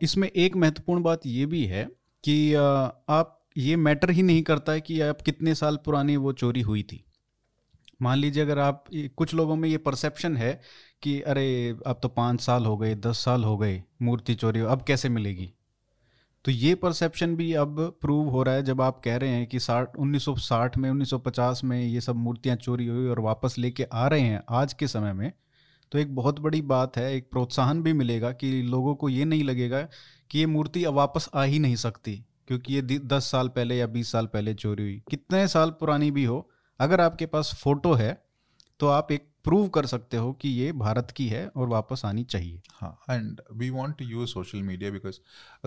[0.03, 1.83] इसमें एक महत्वपूर्ण बात ये भी है
[2.23, 2.63] कि आ,
[3.09, 6.83] आप ये मैटर ही नहीं करता है कि आप कितने साल पुरानी वो चोरी हुई
[6.83, 7.03] थी।
[8.01, 10.59] मान लीजिए अगर आप कुछ लोगों में ये परसेप्शन है
[11.01, 14.83] कि अरे अब तो पाँच साल हो गए दस साल हो गए मूर्ति चोरी अब
[14.83, 15.51] कैसे मिलेगी?
[16.45, 19.59] तो ये परसेप्शन भी अब प्रूव हो रहा है जब आप कह रहे हैं कि
[19.59, 24.21] साठ 1960 में 1950 में ये सब मूर्तियाँ चोरी हुई और वापस लेके आ रहे
[24.21, 25.31] हैं आज के समय में
[25.91, 29.43] तो एक बहुत बड़ी बात है, एक प्रोत्साहन भी मिलेगा कि लोगों को ये नहीं
[29.43, 29.81] लगेगा
[30.31, 32.15] कि ये मूर्ति अब वापस आ ही नहीं सकती,
[32.47, 36.23] क्योंकि ये दस साल पहले या बीस साल पहले चोरी हुई। कितने साल पुरानी भी
[36.25, 36.49] हो,
[36.79, 38.13] अगर आपके पास फ़ोटो है
[38.79, 42.23] तो आप एक प्रूव कर सकते हो कि ये भारत की है और वापस आनी
[42.23, 45.19] चाहिए। हाँ and we want to use social media because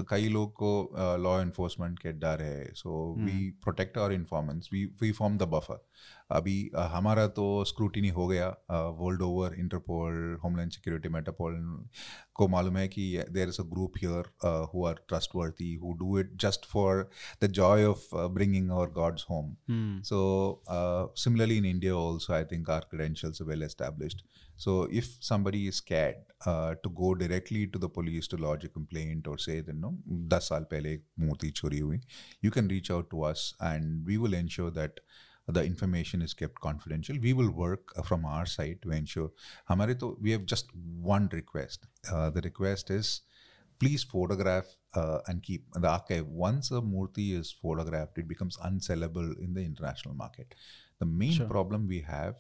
[0.09, 4.85] कई लोग को लॉ uh, इन्फोर्समेंट के डर है so we protect our informants we
[4.85, 5.85] we form the buffer
[6.31, 8.49] अभी हमारा तो स्क्रूटिनी हो गया
[9.01, 11.57] world over Interpol homeland security मेटापोल
[12.35, 14.31] को मालूम है कि there is a group here
[14.73, 15.01] who are
[15.37, 17.09] trustworthy who do it just for
[17.43, 19.55] the joy of bringing our gods home
[20.05, 20.23] so
[21.19, 24.23] similarly in India also I think our credentials well established
[24.59, 26.25] so if somebody is scared
[26.83, 29.91] to go directly to the police to lodge a complaint और say no
[30.35, 32.01] दस साल पहले एक मूर्ति चोरी हुई
[32.45, 35.01] you can reach out to us and we will ensure that
[35.48, 37.18] the information is kept confidential.
[37.20, 39.30] We will work uh, from our side to ensure.
[39.70, 40.76] हमारे तो we have just
[41.14, 41.88] one request.
[42.12, 43.22] Uh, the request is
[43.82, 46.28] please photograph uh, and keep the archive.
[46.28, 50.56] Once a murti is photographed, it becomes unsellable in the international market.
[51.00, 52.34] The the main problem we have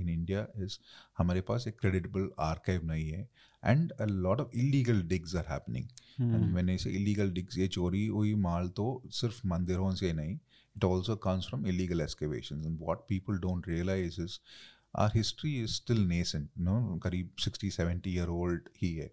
[0.00, 0.78] in India is
[1.18, 3.28] हमारे पास एक creditable archive नहीं है
[3.64, 5.84] and a lot of illegal digs are happening
[6.20, 8.86] and मैंने इसे illegal digs ये चोरी हुई माल तो
[9.20, 10.38] सिर्फ मंदिरों से नहीं
[10.79, 12.65] it also comes from illegal excavations.
[12.65, 14.39] And what people don't realize is
[14.95, 19.03] our history is still nascent you know kareeb 60 70 year old he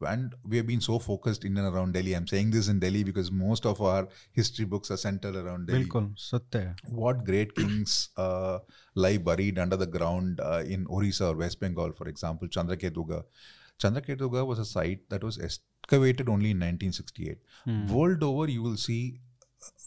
[0.00, 2.14] and we have been so focused in and around delhi.
[2.14, 5.84] I'm saying this in delhi because most of our history books are centered around delhi.
[5.84, 6.18] Bilkul,
[6.88, 8.58] what great kings uh,
[8.94, 13.22] lie buried under the ground uh, in orissa or west bengal for example chandraketuga.
[13.78, 17.86] Chandraketuga was a site that was excavated only in 1968 hmm.
[17.86, 19.20] world over you will see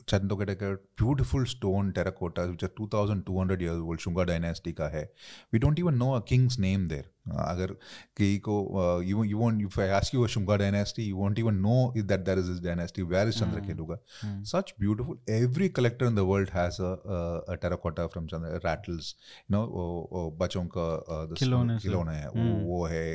[0.05, 5.07] Chandraketuga, beautiful stone terracotta, which are 2,200 years old, Shunga dynasty ka hai.
[5.51, 7.05] We don't even know a king's name there.
[7.29, 7.75] अगर
[8.17, 11.61] कहीं को you you won't if I ask you a Shunga dynasty you won't even
[11.61, 14.39] know that there is this dynasty where is Chandraketuga mm.
[14.53, 19.13] such beautiful every collector in the world has a, a, a terracotta from Chandra rattles
[19.47, 20.87] you know वो बच्चों का
[21.37, 23.05] खिलौने खिलौने है वो वो है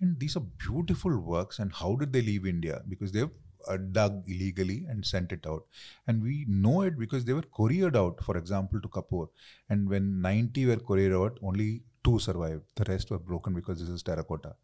[0.00, 1.58] And these are beautiful works.
[1.58, 2.82] And how did they leave India?
[2.88, 3.30] Because they've
[3.66, 5.64] uh, dug illegally and sent it out.
[6.06, 9.28] And we know it because they were couriered out, for example, to Kapoor,
[9.68, 12.62] And when 90 were couriered out, only two survived.
[12.76, 14.54] The rest were broken because this is terracotta.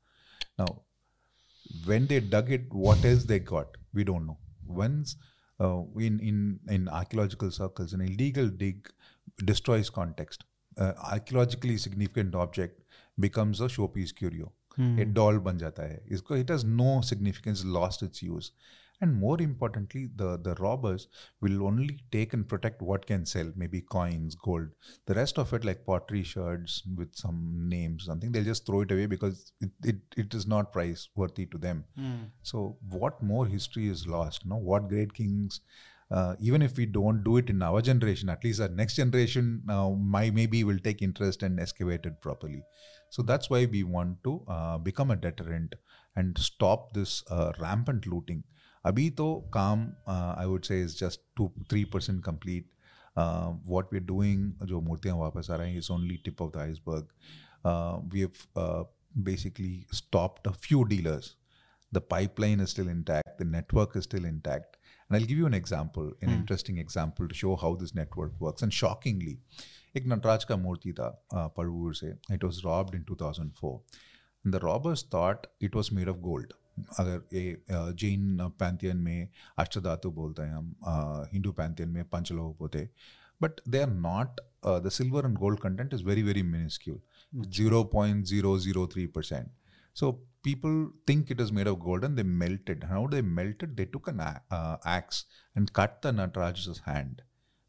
[0.58, 0.82] Now,
[1.84, 3.76] when they dug it, what else they got?
[3.92, 4.38] We don't know.
[4.66, 5.16] Once
[5.60, 8.88] uh, in, in, in archaeological circles, an illegal dig
[9.44, 10.44] destroys context.
[10.76, 12.80] Uh, archaeologically significant object
[13.18, 14.52] becomes a showpiece curio.
[14.76, 15.12] Hmm.
[15.12, 16.00] Doll ban jata hai.
[16.40, 18.50] It has no significance, lost its use
[19.00, 21.08] and more importantly the the robbers
[21.40, 24.68] will only take and protect what can sell maybe coins gold
[25.06, 28.90] the rest of it like pottery shards with some names something they'll just throw it
[28.90, 32.24] away because it, it, it is not price worthy to them mm.
[32.42, 35.60] so what more history is lost no what great kings
[36.10, 39.62] uh, even if we don't do it in our generation, at least our next generation
[39.68, 42.62] uh, my, maybe will take interest and excavate it properly.
[43.10, 45.74] So that's why we want to uh, become a deterrent
[46.16, 48.44] and stop this uh, rampant looting.
[48.84, 52.66] Abhi to काम uh, I would say is just two three percent complete.
[53.16, 57.06] Uh, what we're doing, जो मूर्तियाँ वापस आ रही हैं, tip of the iceberg.
[57.64, 58.84] Uh, we have uh,
[59.22, 61.36] basically stopped a few dealers.
[61.92, 63.38] The pipeline is still intact.
[63.38, 64.76] The network is still intact
[65.08, 66.34] and I'll give you an example, an mm.
[66.34, 68.62] interesting example to show how this network works.
[68.62, 69.36] And shockingly,
[69.96, 71.08] एक नटराज का मूर्ति था
[71.56, 73.78] पड़वूर से it was robbed in 2004
[74.52, 76.52] the robbers thought it was made of gold
[76.98, 80.74] अगर ये Jain pantheon में अष्टधातु बोलते हैं हम
[81.32, 82.88] हिंदू पैंथियन में पंच लोग बोलते
[83.40, 87.00] but they are not the silver and gold content is very very minuscule
[87.50, 89.50] zero point zero zero three percent
[89.96, 90.12] so
[90.44, 94.08] people think it is made of gold and they melted how they melted they took
[94.08, 94.20] an
[94.88, 97.20] axe and cut the Nataraja hand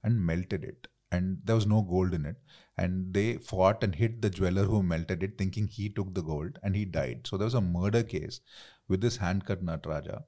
[0.04, 2.38] and melted it And there was no gold in it.
[2.78, 6.60] And they fought and hit the jeweler who melted it, thinking he took the gold
[6.62, 7.28] and he died.
[7.28, 8.42] So there was a murder case
[8.88, 10.24] with this hand cut Nataraja.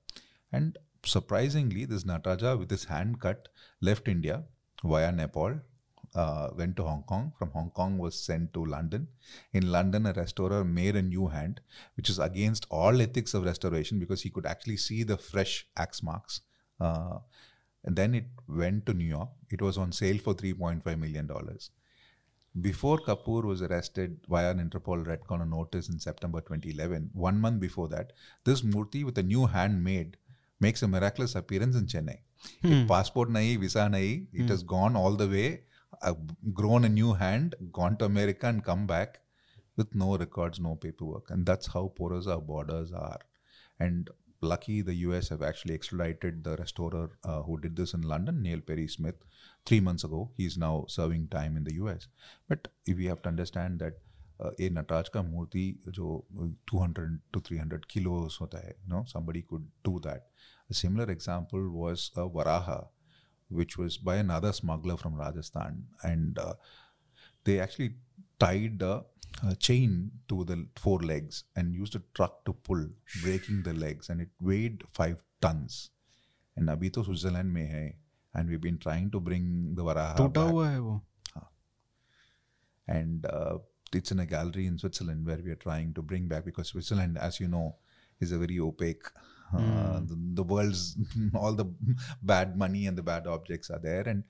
[0.52, 3.50] And surprisingly, this Nataraja with his hand cut
[3.82, 4.44] left India
[4.84, 5.60] via Nepal
[6.16, 7.34] uh, went to Hong Kong.
[7.38, 9.08] From Hong Kong was sent to London.
[9.54, 11.62] In London, a restorer made a new hand,
[11.96, 16.02] which is against all ethics of restoration because he could actually see the fresh axe
[16.02, 16.42] marks.
[16.80, 17.20] Uh,
[17.88, 19.30] and then it went to New York.
[19.50, 21.32] It was on sale for $3.5 million.
[22.60, 27.62] Before Kapoor was arrested via an Interpol Red Corner notice in September 2011, one month
[27.62, 28.12] before that,
[28.44, 30.18] this Murti with a new hand made
[30.60, 32.18] makes a miraculous appearance in Chennai.
[32.62, 32.88] Hmm.
[32.88, 34.48] Passport nahi, visa nahi, it hmm.
[34.48, 35.62] has gone all the way
[36.02, 39.22] I've grown a new hand, gone to America, and come back
[39.78, 41.30] with no records, no paperwork.
[41.30, 43.20] And that's how porous our borders are.
[43.80, 44.10] And
[44.41, 48.61] lucky the US have actually extradited the restorer uh, who did this in London, Neil
[48.61, 49.15] Perry Smith,
[49.65, 50.31] three months ago.
[50.37, 52.09] He's now serving time in the US.
[52.49, 54.01] But we have to understand that
[54.59, 55.65] a Nataraj का मूर्ति
[55.97, 56.07] जो
[56.71, 60.27] 200 to 300 kilos होता है you know somebody could do that
[60.69, 62.79] a similar example was a varaha
[63.53, 65.85] which was by another smuggler from Rajasthan.
[66.03, 66.55] And uh,
[67.45, 67.95] they actually
[68.39, 69.05] tied a,
[69.47, 72.87] a, chain to the four legs and used a truck to pull,
[73.23, 74.09] breaking the legs.
[74.09, 75.91] And it weighed five tons.
[76.57, 77.95] And अभी तो Switzerland में है
[78.35, 81.01] and we've been trying to bring the Varaha टूटा हुआ है वो
[82.89, 83.59] and uh,
[83.95, 87.17] it's in a gallery in Switzerland where we are trying to bring back because Switzerland,
[87.17, 87.77] as you know,
[88.21, 89.05] is a very opaque
[89.55, 90.07] uh, hmm.
[90.07, 90.97] the, the, world's
[91.35, 91.67] all the
[92.23, 94.03] bad money and the bad objects are there.
[94.03, 94.25] And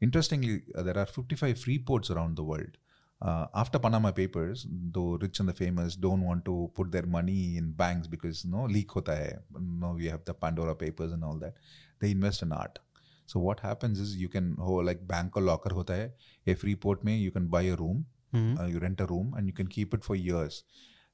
[0.00, 2.76] interestingly, uh, there are 55 free ports around the world.
[3.25, 7.57] uh, after Panama Papers, the rich and the famous don't want to put their money
[7.57, 9.37] in banks because you no know, leak hota hai.
[9.59, 11.55] No, we have the Pandora Papers and all that.
[11.99, 12.79] They invest in art.
[13.25, 16.09] So what happens is you can oh, like bank or locker hota hai.
[16.51, 18.59] A free port may you can buy a room, mm-hmm.
[18.59, 20.63] uh, you rent a room and you can keep it for years.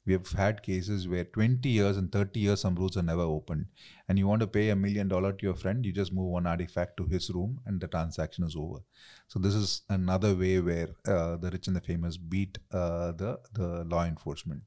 [0.06, 3.66] We have had cases where 20 years and 30 years some rooms are never opened,
[4.09, 6.46] and you want to pay a million dollar to your friend, you just move one
[6.46, 8.78] artifact to his room and the transaction is over.
[9.26, 13.38] So this is another way where uh, the rich and the famous beat uh, the
[13.52, 14.62] the law enforcement.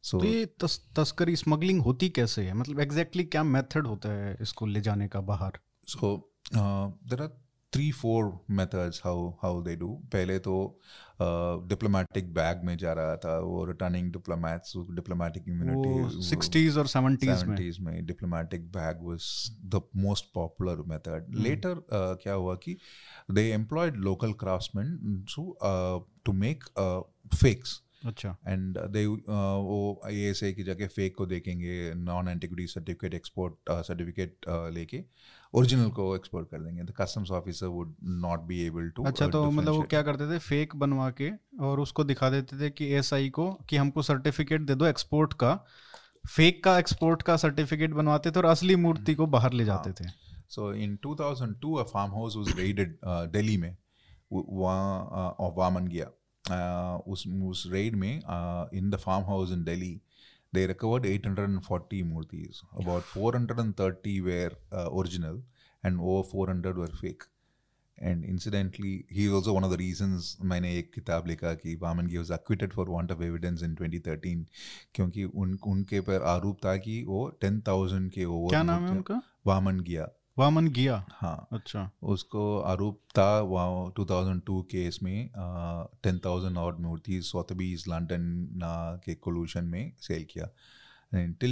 [0.00, 4.36] So तो ये तस, तस्करी smuggling होती कैसे है मतलब exactly क्या method होता है
[4.40, 6.08] इसको ले जाने का बाहर so
[6.54, 7.28] uh, there
[7.73, 10.55] Three four methods how how they do पहले तो
[11.67, 17.55] डिप्लोमेटिक बैग में जा रहा था वो returning diplomats diplomatic immunity sixties और सेवेंटीज में
[17.57, 19.29] 70s में diplomatic bag was
[19.75, 21.39] the most popular method.
[21.47, 22.77] Later uh, क्या हुआ कि
[23.33, 24.93] they employed local craftsmen
[25.35, 27.01] to uh, to make uh,
[27.41, 27.79] fakes.
[28.05, 34.45] अच्छा एंड दे वो आई की जगह फेक को देखेंगे non antiquity certificate export certificate
[34.49, 35.03] लेके
[35.53, 39.51] ओरिजिनल को एक्सपोर्ट कर देंगे। The customs officer would not be able to अच्छा तो
[39.51, 40.37] मतलब वो क्या करते थे?
[40.37, 44.75] फेक बनवा के और उसको दिखा देते थे कि एसआई को कि हमको सर्टिफिकेट दे
[44.75, 45.65] दो एक्सपोर्ट का।
[46.35, 50.23] फेक का एक्सपोर्ट का सर्टिफिकेट बनवाते थे और असली मूर्ति को बाहर ले जाते थे।
[50.53, 53.77] So in 2002, a farmhouse was raided uh, Delhi में।
[54.33, 55.07] वहाँ
[55.41, 56.05] uh, वामन गया
[56.45, 59.93] uh, उस उस raid में uh, in the farmhouse in Delhi
[60.53, 62.63] they recovered 840 murtis.
[62.79, 65.41] about 430 were uh, original
[65.83, 67.23] and over 400 were fake
[67.97, 72.07] and incidentally he is also one of the reasons मैंने एक किताब लिखा कि वामन
[72.07, 74.43] गी was acquitted for want of evidence in 2013
[74.95, 79.21] क्योंकि उन उनके पर आरोप था कि वो 10,000 के ओवर क्या नाम है उनका
[79.47, 85.29] वामन गिया वामन गिया। हाँ। अच्छा। उसको आरोप था वहाँ 2002 केस में
[86.03, 88.21] टेन थाउज़ेंड और मूर्ति सोथबीज लंदन
[89.05, 90.49] के कोल्यूशन में सेल किया।
[91.15, 91.51] Till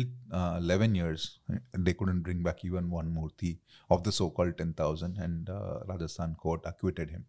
[0.63, 3.60] eleven years they couldn't bring back even one murti
[3.91, 7.26] of the so called 10,000 and uh, Rajasthan court acquitted him.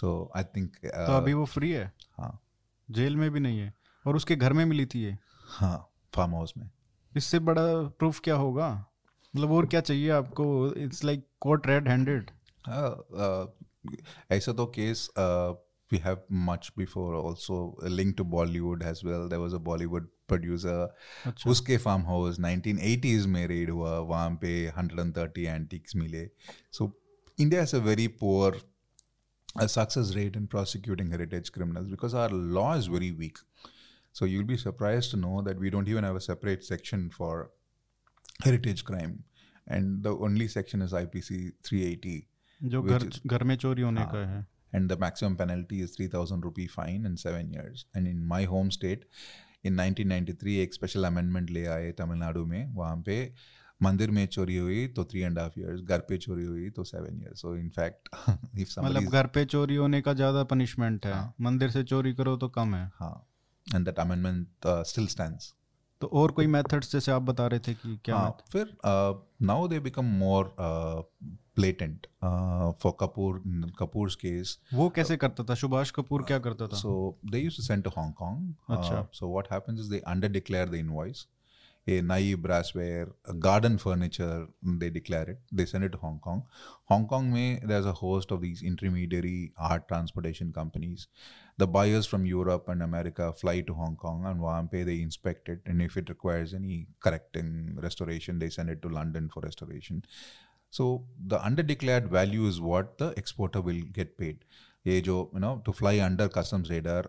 [0.00, 1.92] So I think तो uh, अभी वो free है?
[2.18, 2.40] हाँ।
[2.90, 3.74] जेल में भी नहीं है।
[4.06, 5.18] और उसके घर में मिली थी ये?
[5.46, 6.70] हाँ फार्म हाउस में।
[7.16, 8.86] इससे बड़ा प्रूफ क्या होगा?
[9.35, 12.31] मतलब और क्या चाहिए आपको it's like caught red handed
[12.69, 13.47] Uh, uh,
[14.31, 15.09] ऐसा तो case
[15.93, 19.23] we have much before also a link to Bollywood as well.
[19.29, 20.87] There was a Bollywood producer
[21.27, 26.29] अच्छा उसके फार्म हाउस 1980s में रेड हुआ वहाँ पे 130 एंटिक्स मिले
[26.71, 27.01] so
[27.39, 28.61] India is a very poor
[29.61, 33.39] success rate in prosecuting heritage criminals because our law is very weak.
[34.15, 37.33] So you'll be surprised to know that we don't even have a separate section for
[38.40, 39.18] heritage crime
[39.66, 42.22] and the only section is I P C three eighty
[42.60, 46.44] जो घर घर में चोरी होने का है। And the maximum penalty is three thousand
[46.44, 49.04] rupee fine and seven years and in my home state
[49.64, 53.16] in nineteen ninety three एक special amendment ले आए तमिलनाडु में। वहाँ पे
[53.80, 57.20] मंदिर में चोरी हुई तो थ्री एंड हाफ़ ईयर्स घर पे चोरी हुई तो seven
[57.22, 58.08] year so in fact
[58.58, 62.48] if मतलब घर पे चोरी होने का ज़्यादा पनिशमेंट है। मंदिर से चोरी करो तो
[62.50, 63.26] कम है। हाँ।
[63.66, 65.38] And that amendment still stand
[66.00, 68.76] तो और कोई मेथड्स जैसे आप बता रहे थे कि क्या हाँ, फिर
[69.42, 70.54] now they become more
[71.56, 72.06] blatant
[72.82, 73.42] for Kapoor
[73.78, 75.54] Kapoor case वो कैसे uh, करता था?
[75.54, 76.76] सुभाष कपूर क्या करता था?
[76.76, 80.74] So they use send to Hong Kong अच्छा। So what happens is they under declare the
[80.74, 81.26] invoice
[81.86, 84.46] a नई brassware garden furniture
[84.78, 86.40] they declare it they send it Hong Kong
[86.90, 91.06] Hong Kong में there a host of these intermediary art transportation companies
[91.57, 95.59] The buyers from Europe and America fly to Hong Kong and Wampe they inspect it,
[95.65, 100.03] and if it requires any correcting restoration, they send it to London for restoration.
[100.73, 104.45] So the underdeclared value is what the exporter will get paid.
[104.87, 107.07] ये जो you know to fly under customs radar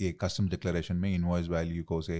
[0.00, 2.18] ये customs declaration में invoice value को से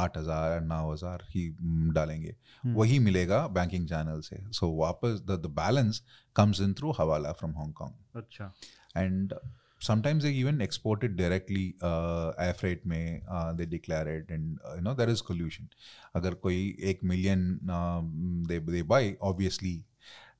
[0.00, 2.34] आठ हज़ार नौ हज़ार ही mm, डालेंगे
[2.74, 6.02] वही मिलेगा बैंकिंग चैनल से सो वापस the the balance
[6.36, 8.52] comes in through hawala from Hong अच्छा
[8.96, 9.32] and
[9.79, 14.59] sometimes they even export it directly uh, air freight में uh, they declare it and
[14.65, 15.67] uh, you know there is collusion
[16.15, 18.01] अगर कोई एक million uh,
[18.49, 19.83] they they buy obviously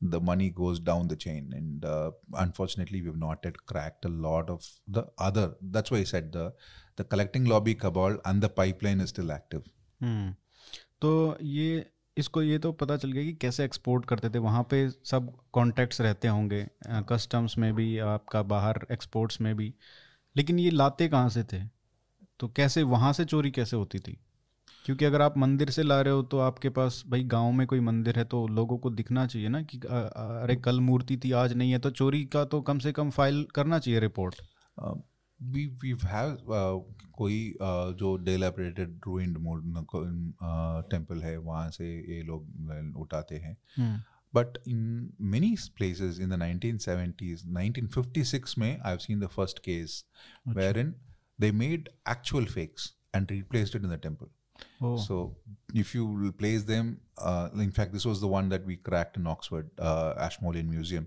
[0.02, 4.50] the money goes down the chain and uh, unfortunately we've not yet cracked a lot
[4.50, 6.54] of the other that's why I said the
[6.96, 9.64] the collecting lobby cabal and the pipeline is still active
[10.02, 10.34] हम्म
[11.02, 11.86] तो ये
[12.18, 16.02] इसको ये तो पता चल गया कि कैसे एक्सपोर्ट करते थे। वहाँ पे सब कॉन्टैक्ट्स
[16.02, 16.66] रहते होंगे
[17.10, 19.74] कस्टम्स में भी, आपका बाहर एक्सपोर्ट्स में भी।
[20.36, 21.62] लेकिन ये लाते कहाँ से थे?
[22.40, 24.18] तो कैसे, वहाँ से चोरी कैसे होती थी?
[24.86, 27.80] क्योंकि अगर आप मंदिर से ला रहे हो तो आपके पास, भाई, गाँव में कोई
[27.80, 31.72] मंदिर है तो लोगों को दिखना चाहिए ना कि अरे, कल मूर्ति थी, आज नहीं
[31.72, 34.42] है। तो चोरी का तो कम से कम फ़ाइल करना चाहिए रिपोर्ट
[35.42, 36.38] वी वी हैव
[37.14, 37.56] कोई
[38.00, 39.38] जो डेलेबरेटेड रूइंड
[40.92, 43.58] टेंपल है वहाँ से ये लोग उठाते हैं।
[44.34, 50.04] But in many place in the 1970s 1956 में I seen the first case
[50.48, 50.94] where in
[51.42, 54.28] they made actual fakes and replaced in the temple
[55.06, 55.20] so
[55.76, 56.88] if you place them
[57.62, 59.66] in fact this was the one that we cracked in Oxford
[60.28, 61.06] Ashmolean museum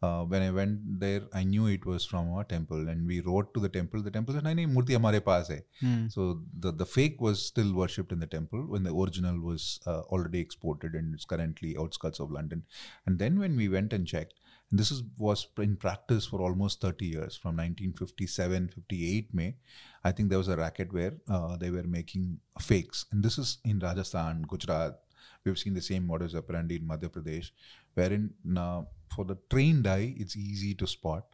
[0.00, 3.52] Uh, when I went there, I knew it was from a temple, and we wrote
[3.54, 4.00] to the temple.
[4.00, 5.60] The temple said, "Nahi, nahi murti hamare paas hai." Eh?
[5.80, 6.04] Hmm.
[6.08, 6.26] So
[6.66, 10.40] the the fake was still worshipped in the temple when the original was uh, already
[10.40, 12.62] exported and it's currently outskirts of London.
[13.06, 14.34] And then when we went and checked,
[14.70, 19.56] and this is, was in practice for almost 30 years, from 1957, 58 May,
[20.04, 23.58] I think there was a racket where uh, they were making fakes, and this is
[23.64, 24.98] in Rajasthan, Gujarat.
[25.44, 27.50] We've seen the same models apparently in Madhya Pradesh,
[27.94, 31.24] wherein now for the trained eye, it's easy to spot,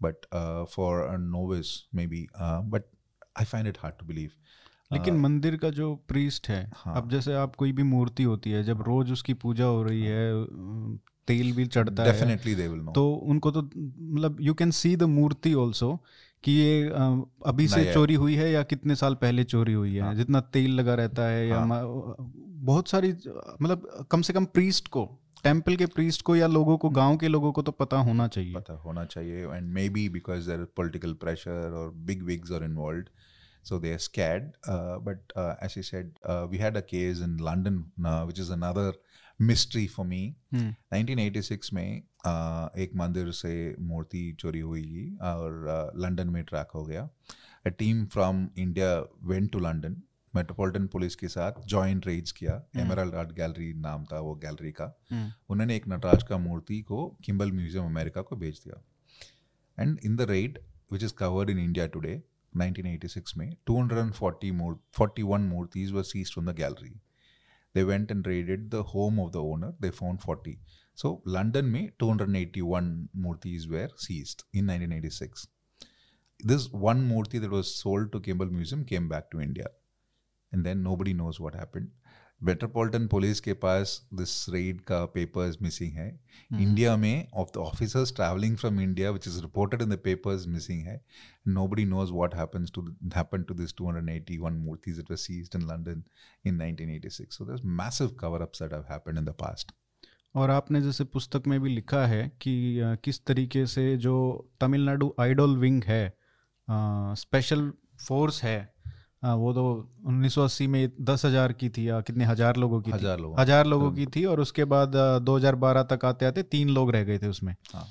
[0.00, 2.28] but uh, for a novice, maybe.
[2.38, 2.88] Uh, but
[3.36, 4.32] I find it hard to believe.
[4.92, 8.64] लेकिन मंदिर का जो priest है हाँ। अब जैसे आप कोई भी मूर्ति होती है
[8.64, 10.44] जब रोज उसकी पूजा हो रही है
[11.26, 12.94] तेल भी चढ़ता है Definitely, they will know.
[12.94, 16.04] तो उनको तो मतलब you can see the murti also
[16.44, 16.88] कि ये
[17.46, 20.70] अभी से चोरी हुई है या कितने साल पहले चोरी हुई है हाँ। जितना तेल
[20.70, 21.82] लगा रहता है या हाँ।
[22.64, 23.12] बहुत सारी
[23.62, 27.28] मतलब कम से कम प्रीस्ट को टेंपल के प्रीस्ट को या लोगों को गाँव के
[27.28, 31.12] लोगों को तो पता होना चाहिए। पता होना चाहिए and may be because there political
[31.12, 33.04] pressure और big wigs are involve
[33.64, 34.52] so they are scared
[35.08, 35.32] but
[35.64, 36.14] as you said
[36.50, 37.84] we had a case in London
[38.26, 39.02] which is another
[39.40, 46.30] mystery for me 1986 में uh, एक मंदिर से मूर्ति चोरी हुई और London uh,
[46.30, 47.08] में ट्रैक हो गया।
[47.66, 49.96] A team from India went to London
[50.36, 54.92] Metropolitan police के साथ जॉइंट रेड्स किया एमरल्ड आर्ट गैलरी नाम था वो गैलरी का
[55.10, 58.82] हम्म, उन्होंने एक नटराज का मूर्ति को किम्बल म्यूज़ियम अमेरिका को भेज दिया
[59.78, 60.58] and in the raid
[60.92, 62.22] which is covered in India Today
[62.54, 66.94] 1986 में 240 मूर 41 murtis were seized from the gallery
[67.74, 70.52] they went and raided the home of the owner they found 40
[70.98, 72.90] so london में 281
[73.24, 75.46] murtis were seized in 1986
[76.40, 79.72] this one murti that was sold to kimball museum came back to india
[80.54, 81.88] and then nobody knows what happened
[82.42, 86.20] metropolitan police के पास this raid का papers missing है।
[86.52, 86.60] hmm.
[86.60, 90.86] India में of the officers travelling from India which is reported in the papers missing
[90.86, 91.04] है
[91.48, 92.82] nobody knows what happens to
[93.16, 96.02] happen to this 281 मूर्तीज it was seized in London
[96.46, 99.72] in 1986 so there massive cover up that have happened in the past
[100.34, 104.14] और आपने जैसे पुस्तक में भी लिखा है कि किस तरीके से जो
[104.60, 106.14] तमिलनाडु आइडोल विंग है
[106.70, 107.72] स्पेशल
[108.06, 108.74] फोर्स है
[109.24, 109.62] अ, वो तो
[110.06, 113.90] 1980 में दस हज़ार की थी या कितने हज़ार लोगों की हज़ार लोगों। हज़ार लोगों
[113.92, 117.28] की थी और उसके बाद अ, 2012 तक आते आते तीन लोग रह गए थे
[117.28, 117.86] उसमें। हाँ।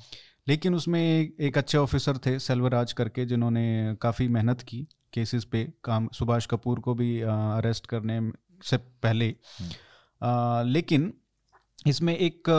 [0.47, 6.07] लेकिन उसमें एक, अच्छे ऑफिसर थे सेल्वराज करके जिन्होंने काफ़ी मेहनत की केसेस पे। काम
[6.13, 8.19] सुभाष कपूर को भी अरेस्ट करने
[8.63, 11.13] से पहले। अ, लेकिन
[11.88, 12.49] इसमें एक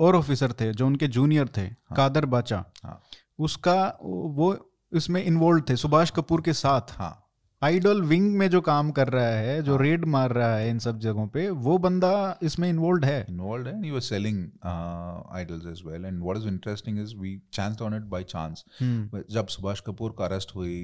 [0.00, 3.00] और ऑफिसर थे जो उनके जूनियर थे हाँ। कादर बाचा। हाँ।
[3.38, 4.56] उसका वो
[4.92, 7.25] इसमें इन्वॉल्व थे सुभाष कपूर के साथ। हाँ।
[7.66, 10.98] आइडल विंग में जो काम कर रहा है जो रेड मार रहा है इन सब
[10.98, 12.10] जगहों पे वो बंदा
[12.42, 14.36] इसमें इन्वॉल्व है। Involved and he was selling
[14.72, 18.62] uh, idols as well and what is interesting is we chanced on it by chance.
[18.80, 20.76] हम्म, जब सुभाष कपूर का अरेस्ट हुई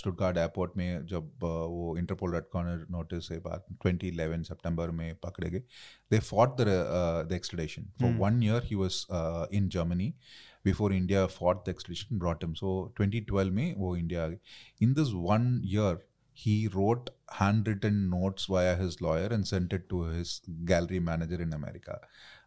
[0.00, 5.14] स्टुटगार्ड एयरपोर्ट में जब uh, वो इंटरपोल रेड कॉर्नर नोटिस के बाद 2011 सितंबर में
[5.22, 5.62] पकड़े गए
[6.10, 6.66] they fought the
[7.30, 9.04] the extradition for one year he was
[9.52, 10.12] in Germany
[10.64, 14.36] before India fought the extradition brought him so 2012 में वो इंडिया आ गई.
[14.82, 16.09] In this one year
[16.42, 20.34] he wrote handwritten notes via his lawyer and sent it to his
[20.70, 21.96] gallery manager in America.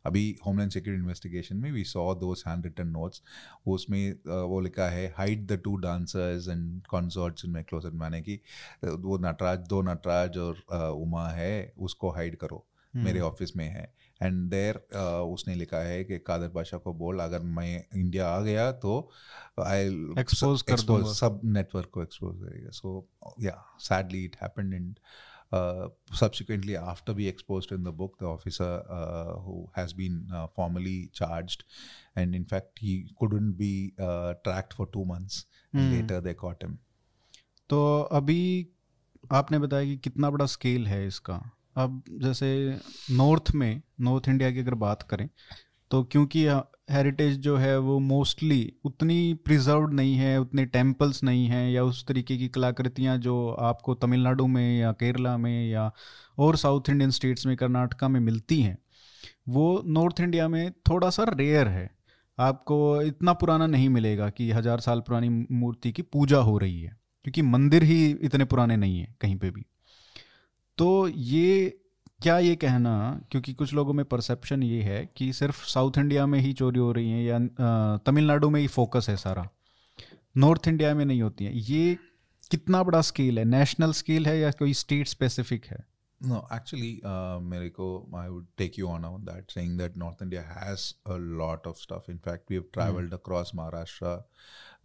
[0.06, 3.22] अभी homeland security investigation में we saw those handwritten notes
[3.74, 4.12] उसमें
[4.50, 8.39] वो लिखा है hide the two dancers and concerts in my closet माने कि
[8.86, 12.66] वो नटराज दो नटराज और उमा है उसको हाइड करो।
[12.96, 13.91] मेरे ऑफ़िस में है।
[14.24, 14.76] एंड देर
[15.21, 19.11] उसने लिखा है कि कादर बादशाह को बोल अगर मैं इंडिया आ गया तो
[19.63, 23.09] आई Expose कर दूँगा। सब नेटवर्क को एक्सपोज करेगा सो
[23.39, 24.99] या sadly it happened and
[25.53, 25.88] uh,
[26.24, 30.95] subsequently after we exposed in the book the officer uh, who has been uh, formally
[31.19, 31.63] charged
[32.17, 33.74] and in fact he couldn't be
[34.07, 35.38] uh, tracked for two months
[35.76, 36.78] and later they caught him
[37.69, 38.67] तो अभी
[39.32, 42.47] आपने बताया कि कितना बड़ा scale है इसका अब जैसे
[43.11, 45.28] नॉर्थ में, नॉर्थ इंडिया की अगर बात करें
[45.91, 46.45] तो क्योंकि
[46.91, 52.05] हेरिटेज जो है वो मोस्टली उतनी प्रिजर्व नहीं है, उतने टेम्पल्स नहीं हैं, या उस
[52.07, 55.91] तरीके की कलाकृतियाँ जो आपको तमिलनाडु में या केरला में या
[56.38, 58.78] और साउथ इंडियन स्टेट्स में, कर्नाटका में मिलती हैं,
[59.49, 61.89] वो नॉर्थ इंडिया में थोड़ा सा रेयर है।
[62.38, 66.97] आपको इतना पुराना नहीं मिलेगा कि हज़ार साल पुरानी मूर्ति की पूजा हो रही है,
[67.26, 69.65] क्योंकि मंदिर ही इतने पुराने नहीं हैं कहीं पे भी।
[70.78, 71.80] तो ये
[72.21, 73.21] क्या ये कहना?
[73.32, 76.91] क्योंकि कुछ लोगों में परसेप्शन ये है कि सिर्फ़ साउथ इंडिया में ही चोरी हो
[76.91, 77.39] रही है या
[77.97, 79.49] तमिलनाडु में ही फोकस है सारा।
[80.38, 81.97] नॉर्थ इंडिया में नहीं होती है। ये
[82.51, 83.45] कितना बड़ा स्केल है?
[83.45, 85.93] नेशनल स्केल है या कोई स्टेट स्पेसिफिक है?
[86.26, 90.43] No, एक्चुअली uh, को I would take you on on that, saying that North India
[90.57, 92.09] has a lot of stuff.
[92.15, 94.19] In fact, we have traveled mm.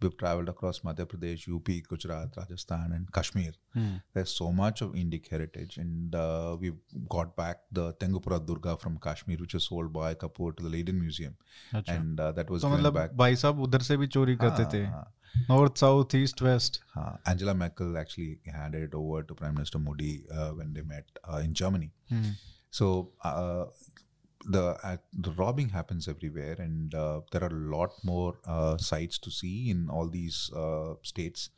[0.00, 3.52] We've traveled across Madhya Pradesh, UP, Gujarat, Rajasthan, and Kashmir.
[3.76, 4.02] Mm.
[4.12, 6.78] There's so much of Indic heritage, and uh, we've
[7.08, 11.00] got back the Tengupura Durga from Kashmir, which was sold by Kapoor to the Leiden
[11.00, 11.36] Museum,
[11.72, 11.88] Achha.
[11.88, 13.12] and uh, that was तो मतलब back.
[13.14, 15.14] भाई साहब उधर से भी चोरी करते थे
[15.48, 16.80] North, South, East, West.
[16.96, 21.04] Uh, Angela Merkel actually handed it over to Prime Minister Modi uh, when they met
[21.24, 21.90] uh, in Germany.
[22.12, 22.36] Mm.
[22.70, 23.64] So uh,
[24.45, 29.17] the uh, the robbing happens everywhere, and uh, there are a lot more uh, sites
[29.19, 31.49] to see in all these uh, states.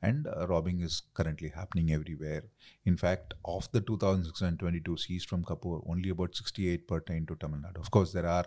[0.00, 2.44] And uh, robbing is currently happening everywhere.
[2.86, 7.80] In fact, of the 2,622 seized from Kapoor, only about 68 pertain to Tamil Nadu.
[7.80, 8.44] Of course, there are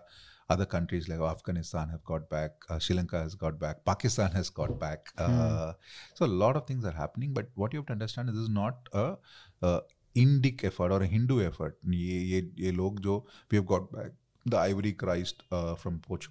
[0.49, 4.49] other countries like Afghanistan have got back, uh, Sri Lanka has got back, Pakistan has
[4.49, 5.13] got back.
[5.17, 5.75] Mm.
[6.13, 7.33] So a lot of things are happening.
[7.33, 9.17] But what you have to understand is this is not a,
[9.61, 9.81] a
[10.15, 13.17] Indic effort और Hindu effort ये ये ये लोग जो
[13.51, 14.13] we have got back
[14.45, 16.27] the ivory Christ from पोच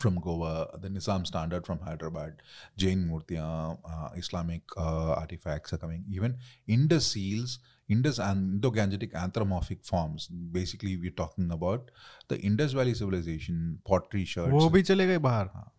[0.00, 0.52] from Goa
[0.82, 2.36] the Nizam standard from Hyderabad
[2.78, 7.58] Jain मूर्तियाँ Islamic artefacts coming even Indus seals
[7.88, 11.90] Indus Indo Gangetic anthropomorphic forms basically we talking about
[12.32, 15.72] the Indus valley civilisation pottery shards वो भी चले गए बाहर। हाँ।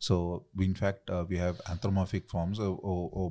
[0.00, 0.16] So
[0.62, 2.58] in fact we have anthropomorphic forms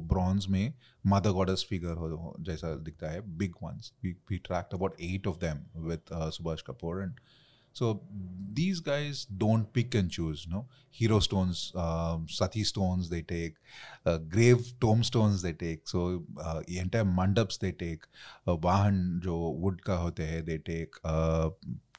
[0.09, 0.73] bronze में
[1.05, 5.65] mother goddess figure हो जैसा दिखता है big ones we tracked about eight of them
[5.87, 7.19] with Subhash Kapoor and
[7.75, 7.93] so
[8.57, 11.71] these guys don't pick and choose no hero stones
[12.33, 13.57] sati stones they take
[14.07, 16.07] grave tomb stones they take so
[16.69, 18.05] entire mandaps they take
[18.47, 20.95] vahan जो wood का होते हैं they take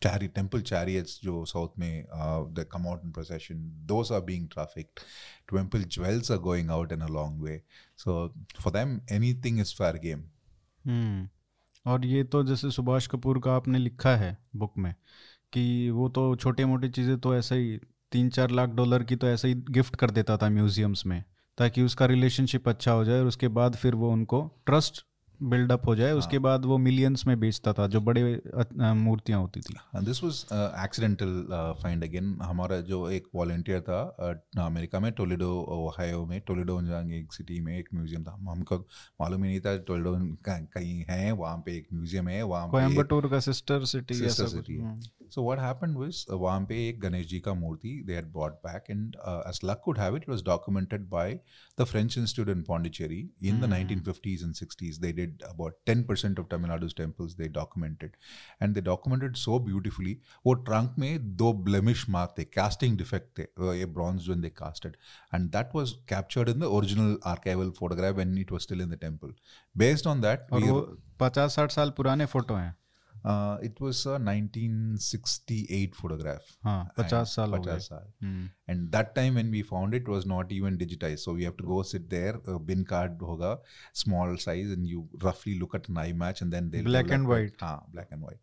[0.03, 5.03] chari temple chariots जो south में uh, come out in procession those are being trafficked
[5.53, 7.57] temple jewels are going out in a long way
[7.97, 8.17] so
[8.61, 10.23] for them anything is fair game
[10.89, 11.27] hmm.
[11.87, 14.95] और ये तो जैसे सुभाष कपूर का आपने लिखा है बुक में
[15.53, 17.81] कि वो तो छोटे मोटी चीज़ें तो ऐसे ही
[18.13, 21.25] तीन चार लाख डॉलर की तो ऐसे ही गिफ्ट कर देता था म्यूजियम्स में
[21.59, 25.05] ताकि उसका रिलेशनशिप अच्छा हो जाए और उसके बाद फिर वो उनको ट्रस्ट
[25.43, 26.19] बिल्डअप हो जाए हाँ.
[26.19, 28.23] उसके बाद वो मिलियंस में बेचता था जो बड़े
[28.81, 29.75] मूर्तियाँ होती थी।
[30.05, 30.45] This was
[30.85, 36.81] accidental find again हमारा जो एक वॉल्टियर था uh, अमेरिका में टोलेडो ओहायो में टोलेडो
[37.15, 38.79] एक सिटी में एक म्यूज़ियम था। हमको
[39.21, 40.15] मालूम ही नहीं था टोलेडो
[40.49, 44.81] कहीं है वहाँ पे एक म्यूज़ियम है वहाँ कोयम्बटूर का sister city sister city
[45.31, 48.91] so what happened was वहाँ पे एक गणेश जी का मूर्ति they had brought back
[48.91, 51.39] and as luck could have it was documented by
[51.81, 56.49] the French institute in Pondicherry in the 1950s and 60s they did about 10% of
[56.49, 58.11] Tamil Nadu's temples they documented
[58.61, 63.43] and they documented so beautifully वो trunk में दो blemish mark थे casting defect थे
[63.79, 64.97] ये bronze when they casted
[65.33, 69.01] and that was captured in the original archival photograph when it was still in the
[69.07, 69.31] temple
[69.85, 70.81] based on that और वो
[71.21, 72.77] पचास साठ साल पुराने फ़ोटो हैं
[73.33, 76.57] Uh, it was a 1968 photograph.
[76.97, 78.05] 50 saal 50 saal.
[78.69, 81.21] And that time when we found it was not even digitized.
[81.21, 83.59] So we have to go sit there, a bin card hoga,
[83.93, 87.27] small size, and you roughly look at an eye match and then they'll black and
[87.27, 87.55] white.
[87.61, 88.39] Haan, black and white.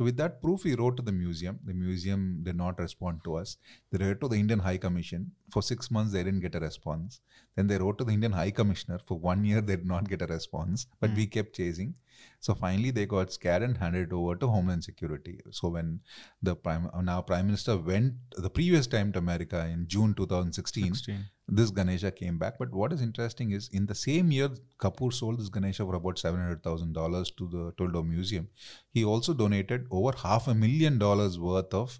[0.00, 1.58] So with that proof, we wrote to the museum.
[1.62, 3.58] The museum did not respond to us.
[3.92, 5.32] They wrote to the Indian High Commission.
[5.50, 7.20] For six months, they didn't get a response.
[7.54, 8.98] Then they wrote to the Indian High Commissioner.
[8.98, 10.86] For one year, they did not get a response.
[11.00, 11.16] But mm.
[11.16, 11.96] we kept chasing.
[12.38, 15.40] So finally, they got scared and handed it over to Homeland Security.
[15.50, 16.00] So when
[16.42, 20.94] the prime now Prime Minister went the previous time to America in June 2016.
[20.94, 22.58] 16 this Ganesha came back.
[22.58, 24.48] But what is interesting is in the same year,
[24.78, 28.48] Kapoor sold this Ganesha for about $700,000 to the Toledo Museum.
[28.90, 31.98] He also donated over half a million dollars worth of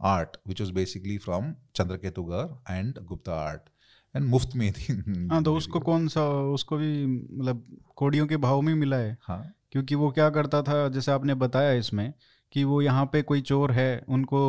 [0.00, 3.70] art, which was basically from Chandraketu and Gupta art.
[4.16, 4.94] And मुफ़्त में थी
[5.30, 6.22] हाँ तो उसको कौन सा
[6.52, 7.64] उसको भी मतलब
[7.96, 9.42] कोड़ियों के भाव में मिला है हाँ
[9.72, 12.12] क्योंकि वो क्या करता था जैसे आपने बताया इसमें
[12.52, 14.40] कि वो यहाँ पे कोई चोर है उनको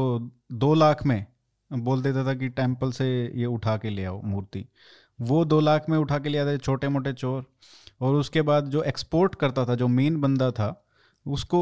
[0.63, 1.25] दो लाख में
[1.73, 4.65] बोल देता था कि टेंपल से ये उठा के ले आओ मूर्ति
[5.21, 7.45] वो दो लाख में उठा के ले आते छोटे मोटे चोर
[8.01, 10.85] और उसके बाद जो एक्सपोर्ट करता था जो मेन बंदा था
[11.27, 11.61] उसको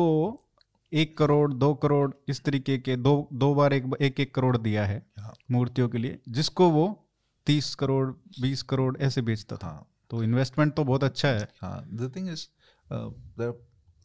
[0.93, 4.85] एक करोड़ दो करोड़ इस तरीके के दो दो बार एक एक, एक करोड़ दिया
[4.85, 7.07] है हाँ। मूर्तियों के लिए जिसको वो
[7.45, 8.07] तीस करोड़
[8.41, 12.29] बीस करोड़ ऐसे बेचता था हाँ। तो इन्वेस्टमेंट तो बहुत अच्छा है हाँ the thing
[12.29, 12.47] is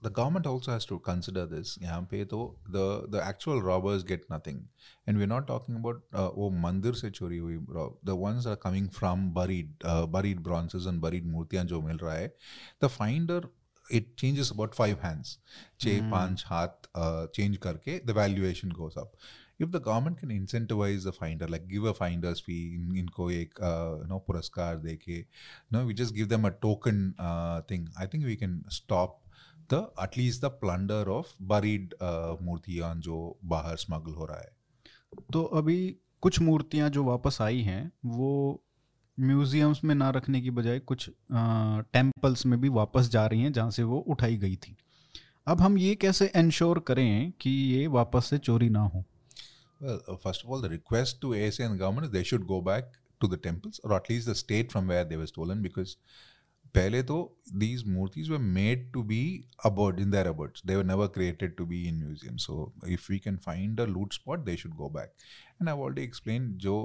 [0.05, 2.40] the government also has to consider this यहाँ पे तो
[2.76, 2.84] the
[3.14, 4.62] the actual robbers get nothing
[5.07, 7.59] and we're not talking about uh, वो मंदिर से चोरी हुई
[8.11, 12.14] the ones are coming from buried uh, buried bronzes and buried मूर्तियाँ जो मिल रहा
[12.14, 12.32] है
[12.80, 13.42] the finder
[13.90, 15.38] it changes about five hands.
[15.78, 16.11] Che mm.
[16.11, 19.16] panch hath uh, change karke, the valuation goes up.
[19.59, 23.61] If the government can incentivize the finder, like give a finder's fee, in, इनको एक
[23.62, 25.24] uh, you know पुरस्कार देके, you
[25.72, 27.88] know, we just give them a token uh, thing.
[27.98, 29.20] I think we can stop
[29.72, 34.52] the at least the plunder of buried uh, मूर्तियाँ जो बाहर smuggle हो रहा है।
[35.32, 35.76] तो अभी
[36.22, 38.30] कुछ मूर्तियाँ जो वापस आई हैं वो
[39.18, 43.70] म्यूजियम्स में ना रखने की बजाय कुछ टेम्पल्स में भी वापस जा रही हैं जहाँ
[43.70, 44.76] से वो उठाई गई थी।
[45.46, 49.04] अब हम ये कैसे इंश्योर करें कि ये वापस से चोरी ना हो?
[49.84, 53.80] First of all the request to Asian government they should go back to the temples
[53.84, 55.94] और at least the state from where they were stolen because
[56.75, 57.16] पहले तो
[57.55, 59.22] these मूर्तिज were made to be
[59.66, 63.18] abode in their abodes they were never created to be in museum so if we
[63.18, 65.12] can find a loot spot they should go back
[65.61, 66.77] and I already explain जो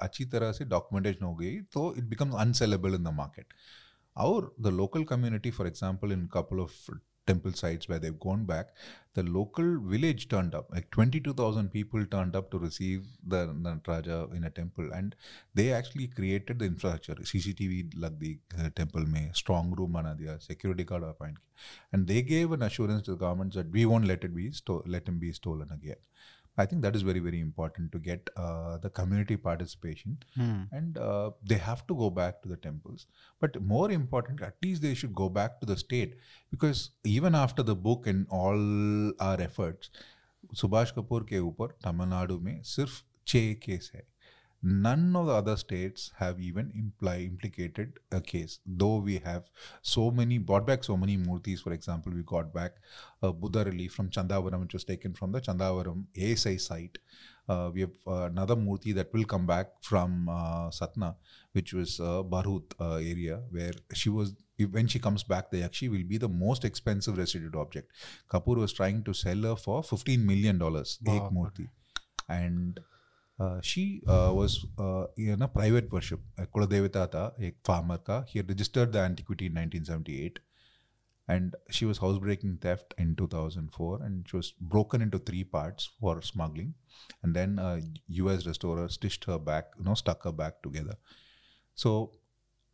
[0.00, 3.52] अच्छी तरह से documentation हो गई तो it becomes unsaleable in the market
[4.16, 6.90] और the local community for example in couple of
[7.26, 8.68] temple sites where they've gone back,
[9.14, 10.70] the local village turned up.
[10.72, 14.90] Like 22,000 people turned up to receive the Nataraja in a temple.
[14.92, 15.14] And
[15.54, 17.14] they actually created the infrastructure.
[17.14, 21.38] CCTV lag the uh, temple mein, strong room bana diya, security guard appoint.
[21.92, 24.82] And they gave an assurance to the government that we won't let it be sto-
[24.86, 25.96] let him be stolen again.
[26.57, 30.17] I think that is very, very important to get uh, the community participation.
[30.35, 30.63] Hmm.
[30.71, 33.07] And uh, they have to go back to the temples.
[33.39, 36.17] But more important, at least they should go back to the state.
[36.51, 39.89] Because even after the book and all our efforts,
[40.55, 44.03] Subhash Kapoor के ऊपर तमिलनाडु में सिर्फ छः case है
[44.64, 48.60] none of the other states have even imply, implicated a case.
[48.66, 49.44] Though we have
[49.82, 52.72] so many, brought back so many murtis, for example, we got back
[53.22, 56.98] a Buddha relief from Chandavaram, which was taken from the Chandavaram ASI site.
[57.46, 61.16] Uh, we have uh, another murti that will come back from uh, Satna,
[61.52, 64.34] which was uh, Barhut uh, area, where she was
[64.70, 67.90] when she comes back, the Yakshi will be the most expensive restituted object.
[68.30, 70.78] Kapoor was trying to sell her for $15 million, wow.
[70.78, 71.68] Ek Murti.
[72.28, 72.78] And
[73.38, 76.20] uh, she uh, was uh, in a private worship.
[76.54, 78.22] Kuladevata tha, ek farmer ka.
[78.28, 80.38] He registered the antiquity in 1978
[81.26, 86.20] and she was housebreaking theft in 2004 and she was broken into three parts for
[86.20, 86.74] smuggling
[87.22, 90.96] and then us restorer stitched her back you know stuck her back together
[91.74, 92.12] so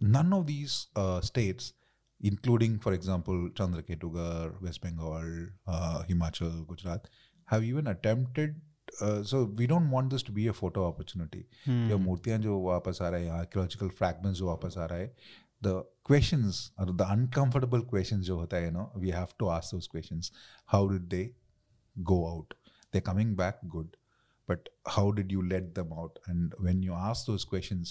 [0.01, 0.89] none of these
[1.21, 1.75] states
[2.21, 5.31] including for example chandraketugar west bengal
[6.11, 7.09] himachal gujarat
[7.53, 8.61] have even attempted
[8.93, 11.39] so we don't want this to be a photo opportunity
[11.91, 15.15] ये मूर्तियाँ जो वापस आ रहा है archaeological fragments जो वापस आ रहा है
[15.63, 16.51] the question
[16.93, 20.21] the uncomfortable question जो होता है no we have to ask those question
[20.69, 21.25] how did they
[21.97, 22.55] go out
[22.95, 23.97] they coming back good
[24.49, 27.83] but how did you let them out and when you ask those question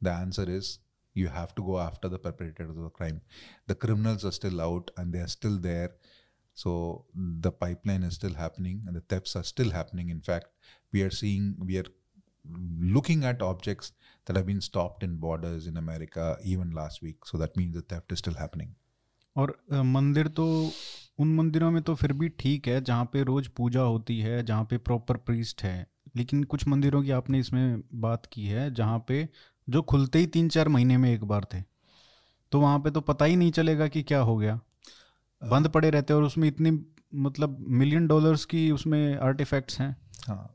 [0.00, 0.76] the answer is
[1.16, 3.20] you have to go after the perpetrator of the crime
[3.68, 5.98] the criminals are still out and they are still there
[6.58, 6.70] so
[7.46, 10.08] the pipeline is still happening and the thefts are still happening.
[10.10, 10.48] In fact,
[10.92, 11.86] we are seeing, we are
[12.94, 13.92] looking at objects
[14.26, 17.24] that have been stopped in borders in America even last week.
[17.24, 18.74] So that means the theft is still happening.
[19.36, 20.46] और मंदिर तो
[21.20, 24.64] उन मंदिरों में तो फिर भी ठीक है जहाँ पे रोज पूजा होती है जहाँ
[24.70, 25.86] पे प्रॉपर प्रीस्ट है
[26.16, 29.28] लेकिन कुछ मंदिरों की आपने इसमें बात की है जहाँ पे
[29.68, 31.62] जो खुलते ही तीन चार महीने में एक बार थे
[32.52, 34.60] तो वहाँ पे तो पता ही नहीं चलेगा कि क्या हो गया
[35.42, 36.70] बंद पड़े रहते हैं और उसमें इतनी
[37.26, 39.96] मतलब मिलियन डॉलर्स की उसमें आर्टिफैक्ट्स हैं।
[40.28, 40.54] हाँ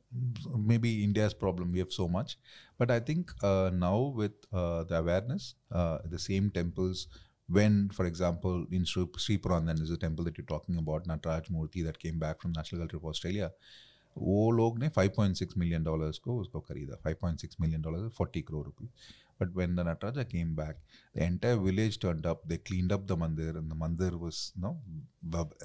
[0.70, 2.38] may be India's problem we have so much
[2.82, 3.32] but I think
[3.76, 7.08] now with the awareness the same temples
[7.50, 11.82] when, for example, in Sri Purandan is a temple that you're talking about, Nataraj Murthy
[11.88, 13.50] that came back from National Gallery of Australia,
[14.16, 18.90] वो लोग ने 5.6 million dollars को उसको खरीदा 5.6 million dollar 40 crore rupees
[19.44, 20.78] But when the Nataraja came back,
[21.14, 22.48] the entire village turned up.
[22.48, 24.78] They cleaned up the mandir, and the mandir was no.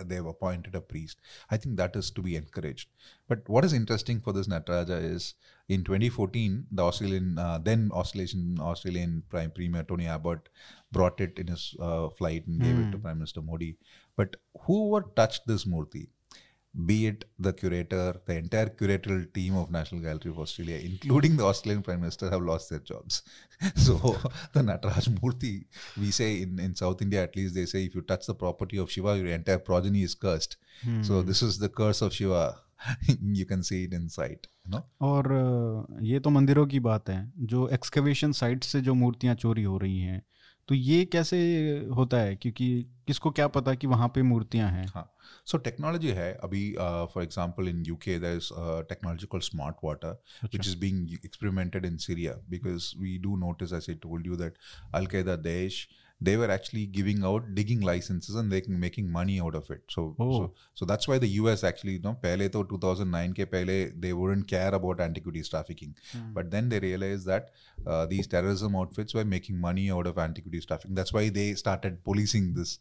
[0.04, 1.20] They have appointed a priest.
[1.48, 2.88] I think that is to be encouraged.
[3.28, 5.34] But what is interesting for this Nataraja is
[5.68, 10.48] in 2014, the Australian uh, then Australian Australian Prime Premier Tony Abbott
[10.90, 12.88] brought it in his uh, flight and gave mm.
[12.88, 13.02] it to hmm.
[13.04, 13.76] Prime Minister Modi.
[14.16, 16.08] But whoever touched this murti,
[16.86, 21.44] be it the curator, the entire curatorial team of National Gallery of Australia, including the
[21.44, 23.22] Australian Prime Minister, have lost their jobs.
[23.74, 23.94] so
[24.52, 25.64] the Nataraj Murthy,
[25.96, 28.78] we say in, in South India at least, they say if you touch the property
[28.78, 30.56] of Shiva, your entire progeny is cursed.
[30.84, 31.02] Hmm.
[31.02, 32.58] So this is the curse of Shiva.
[33.22, 34.46] you can see it in sight.
[34.70, 34.82] No?
[35.02, 39.76] और ये तो मंदिरों की बात है जो excavation site से जो मूर्तियाँ चोरी हो
[39.78, 40.22] रही हैं
[40.68, 41.38] तो ये कैसे
[41.96, 42.36] होता है?
[42.36, 44.86] क्योंकि किसको क्या पता कि वहाँ पे मूर्तियाँ हैं?
[44.94, 45.14] हाँ
[45.46, 46.72] सो टेक्नोलॉजी है। अभी
[47.14, 48.48] फॉर एग्जांपल इन यूके के is
[48.88, 53.94] technology called smart water which is being experimented in Syria because we do notice I
[53.94, 54.54] told you that
[54.94, 55.88] al Qaeda देश
[56.20, 59.82] they were actually giving out digging licenses and they making money out of it.
[59.88, 60.32] So, Oh.
[60.38, 64.12] so, so that's why the US actually, you know, pehle to 2009 ke pehle, they
[64.12, 65.94] wouldn't care about antiquities trafficking.
[66.34, 67.50] But then they realized that
[67.86, 70.94] uh, these terrorism outfits were making money out of antiquities trafficking.
[70.96, 72.78] That's why they started policing this.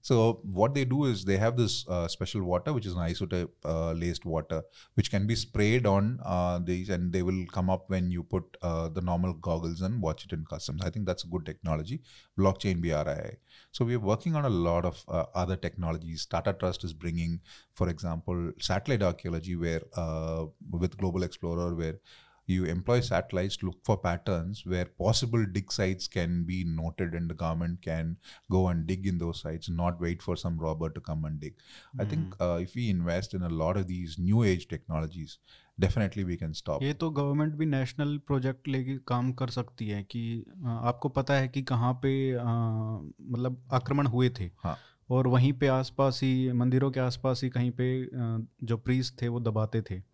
[0.00, 3.50] So what they do is they have this uh, special water, which is an isotope
[3.64, 4.62] uh, laced water,
[4.94, 8.56] which can be sprayed on uh, these, and they will come up when you put
[8.62, 10.82] uh, the normal goggles and watch it in customs.
[10.82, 12.00] I think that's a good technology.
[12.38, 12.75] Blockchain
[13.72, 16.26] So we are working on a lot of uh, other technologies.
[16.26, 17.40] Tata Trust is bringing,
[17.74, 21.98] for example, satellite archaeology, where uh, with Global Explorer, where
[22.48, 27.32] you employ satellites to look for patterns where possible dig sites can be noted and
[27.32, 28.12] the government can
[28.56, 31.54] go and dig in those sites not wait for some robber to come and dig
[31.56, 32.02] mm.
[32.04, 35.38] i think uh, if we invest in a lot of these new age technologies
[35.78, 40.02] definitely we can stop ये तो government भी national project लेके काम कर सकती है
[40.14, 40.22] कि
[40.64, 44.76] अ, आपको पता है कि कहाँ पे अ, मतलब आक्रमण हुए थे हाँ
[45.16, 47.88] और वहीं पे आसपास ही मंदिरों के आसपास ही कहीं पे
[48.70, 50.04] जो प्रीस्ट थे वो दबाते थे हाँ।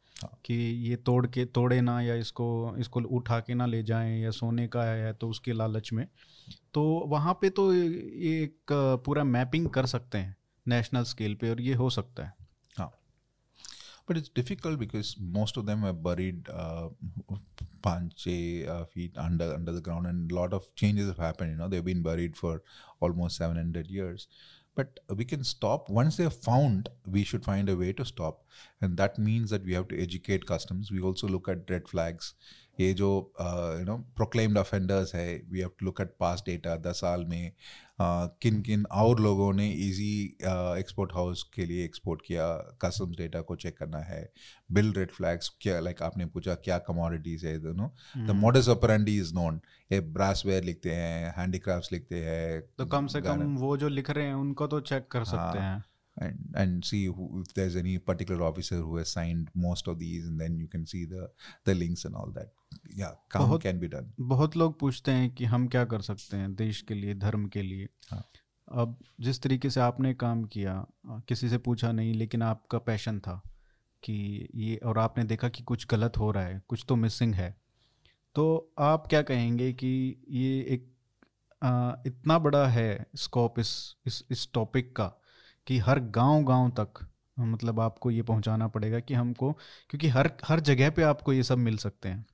[0.44, 0.54] कि
[0.88, 4.66] ये तोड़ के, तोड़े ना या इसको इसको उठा के ना ले जाएँ या सोने
[4.68, 6.06] का है या तो उसके लालच में।
[6.74, 8.72] तो वहाँ पे तो एक
[9.06, 12.34] पूरा मैपिंग कर सकते हैं नेशनल स्केल पे और ये हो सकता है।
[12.78, 12.90] हाँ।
[14.10, 16.48] But it's difficult because most of them are buried
[17.84, 21.80] पाँच छः feet under under the ground and lot of changes happen you know they
[21.80, 22.62] been buried for
[23.02, 24.28] almost seven hundred years
[24.74, 26.88] But we can stop once they're found.
[27.06, 28.44] We should find a way to stop,
[28.80, 30.90] and that means that we have to educate customs.
[30.90, 32.34] We also look at red flags.
[32.80, 33.32] ये जो
[33.78, 37.52] you know proclaimed offenders है we have to look at past data दस साल में
[37.52, 40.38] uh, किन किन और लोगों ने इजी
[40.78, 44.32] एक्सपोर्ट हाउस के लिए एक्सपोर्ट किया कस्टम्स डेटा को चेक करना है
[44.72, 48.68] बिल रेड फ्लैग्स क्या लाइक like, आपने पूछा क्या कमोडिटीज है you know the modus
[48.68, 49.60] operandi is known
[49.92, 54.10] ये ब्रास वेयर लिखते हैं हैंडीक्राफ्ट्स लिखते हैं तो कम से कम वो जो लिख
[54.10, 55.84] रहे हैं उनको तो चेक कर सकते हैं।
[56.22, 60.26] And and see who, if there's any particular officer who has signed most of these
[60.28, 61.22] and then you can see the
[61.68, 62.48] the links and all that.
[63.00, 64.04] Yeah बहुत- can be done.
[64.20, 67.62] बहुत लोग पूछते हैं कि हम क्या कर सकते हैं देश के लिए धर्म के
[67.62, 68.26] लिए। हाँ।
[68.72, 73.42] अब जिस तरीके से आपने काम किया किसी से पूछा नहीं लेकिन आपका पैशन था
[74.04, 77.56] कि ये और आपने देखा कि कुछ गलत हो रहा है कुछ तो मिसिंग है।
[78.34, 80.92] तो आप क्या कहेंगे कि ये एक
[81.62, 85.21] अ, इतना बड़ा है स्कोप इस इस इस टॉपिक का
[85.66, 87.06] कि हर गाँव गाँव तक
[87.38, 89.52] मतलब आपको ये पहुंचाना पड़ेगा कि हमको
[89.90, 92.26] क्योंकि हर हर जगह पे आपको ये सब मिल सकते हैं।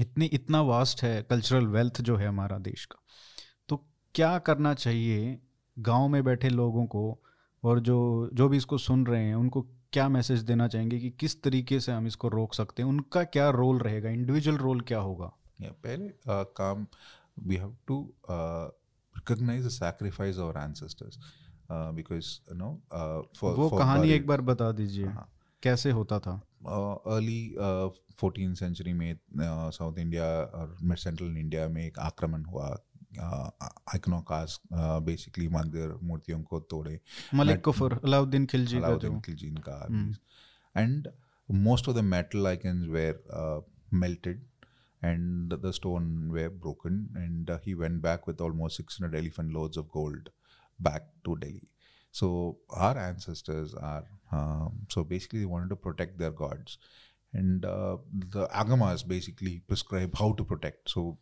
[0.00, 3.02] इतनी इतना वास्ट है कल्चरल वेल्थ जो है हमारा देश का।
[3.68, 5.38] तो क्या करना चाहिए
[5.78, 7.22] गाँव में बैठे लोगों को
[7.64, 9.62] और जो जो भी इसको सुन रहे हैं उनको
[9.92, 12.88] क्या मैसेज देना चाहेंगे कि किस तरीके से हम इसको रोक सकते हैं?
[12.88, 14.10] उनका क्या रोल रहेगा?
[14.10, 15.32] इंडिविजुअल रोल क्या होगा?
[15.62, 16.86] Yeah पहले uh, काम
[17.48, 17.96] have to
[18.30, 18.68] uh,
[19.16, 20.54] recognize the sacrifice of
[21.70, 25.12] बिकॉज़ कहानी एक बार बता दीजिए
[25.62, 26.32] कैसे होता था?
[27.06, 27.56] अर्ली
[28.16, 32.68] फोर्टीन सेंचुरी में साउथ इंडिया और सेंट्रल इंडिया में एक आक्रमण हुआ।
[33.18, 34.62] आइकनोकास्ट
[35.04, 37.00] बेसिकली मंदिर मूर्तियों को तोड़े।
[37.34, 38.80] मलिक कुफर अलाउद्दीन खिलजी
[39.20, 39.86] खिलजी का
[40.76, 41.08] and
[41.50, 43.64] most of the metal icons were
[43.94, 44.44] melted
[45.04, 49.78] and the stone were broken and he went back with almost six hundred elephant loads
[49.78, 50.28] of gold
[50.79, 51.67] back to Delhi.
[52.11, 56.77] So our ancestors are, um, so basically they wanted to protect their gods.
[57.33, 57.97] And uh,
[58.33, 60.89] the agamas basically prescribe how to protect.
[60.89, 61.17] So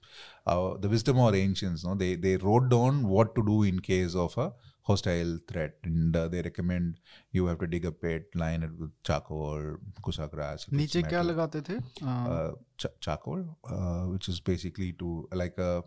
[0.45, 3.79] uh, the wisdom of our ancients, no, they they wrote down what to do in
[3.79, 4.51] case of a
[4.83, 6.99] hostile threat, and uh, they recommend
[7.31, 10.67] you have to dig a pit, line it with charcoal, kusa grass.
[10.67, 11.31] if it's नीचे क्या metal.
[11.31, 13.43] लगाते थे अ, uh, ch- charcoal,
[13.77, 15.83] uh, which is basically to like a,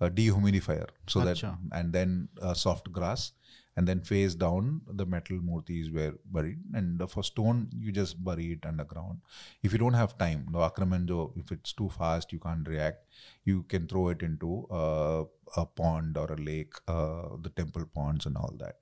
[0.00, 1.42] a dehumidifier, so that
[1.72, 3.32] and then uh, soft grass,
[3.76, 8.52] and then face down the metal murtis were buried, and for stone you just bury
[8.52, 9.20] it underground.
[9.62, 13.04] If you don't have time, the akraman jo, if it's too fast, you can't react.
[13.44, 15.24] You can throw it into uh,
[15.56, 18.76] a pond or a lake, uh, the temple ponds and all that.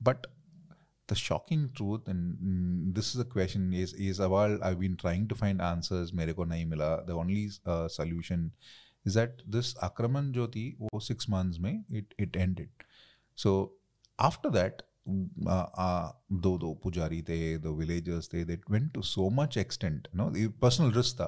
[0.00, 0.26] But
[1.08, 4.96] the shocking truth and mm, this is a question is is a while i've been
[4.96, 8.52] trying to find answers mere ko nahi mila the only uh, solution
[9.08, 12.70] is that this akraman thi wo 6 months mein it it ended.
[13.44, 13.54] So
[14.28, 16.08] after that mm, uh, uh,
[16.46, 20.30] though the pujari the the villagers they they went to so much extent you know
[20.38, 21.22] the personal risk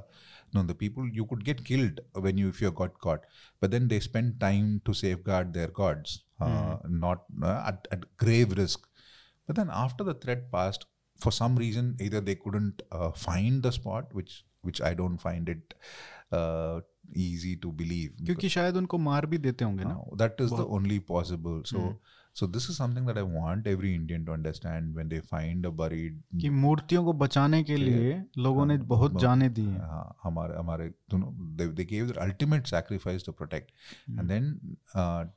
[0.55, 3.25] no the people you could get killed when you if you got caught.
[3.61, 8.57] But then they spend time to safeguard their gods uh, not uh, at, at grave
[8.57, 8.87] risk.
[9.47, 10.87] But then after the threat passed,
[11.19, 15.49] for some reason, either they couldn't uh, find the spot, which which I don't find
[15.49, 15.75] it
[16.33, 16.81] uh,
[17.17, 20.67] easy to believe क्योंकि शायद उनको मार भी देते होंगे ना uh, that is the
[20.79, 21.79] only possible so
[22.37, 25.71] so this is something that I want every Indian to understand when they find a
[25.81, 30.87] buried कि मूर्तियों को बचाने के लिए लोगों ने बहुत जाने दी हैं। हमारे हमारे
[30.87, 33.71] you know they give their ultimate sacrifice to protect
[34.11, 34.77] and then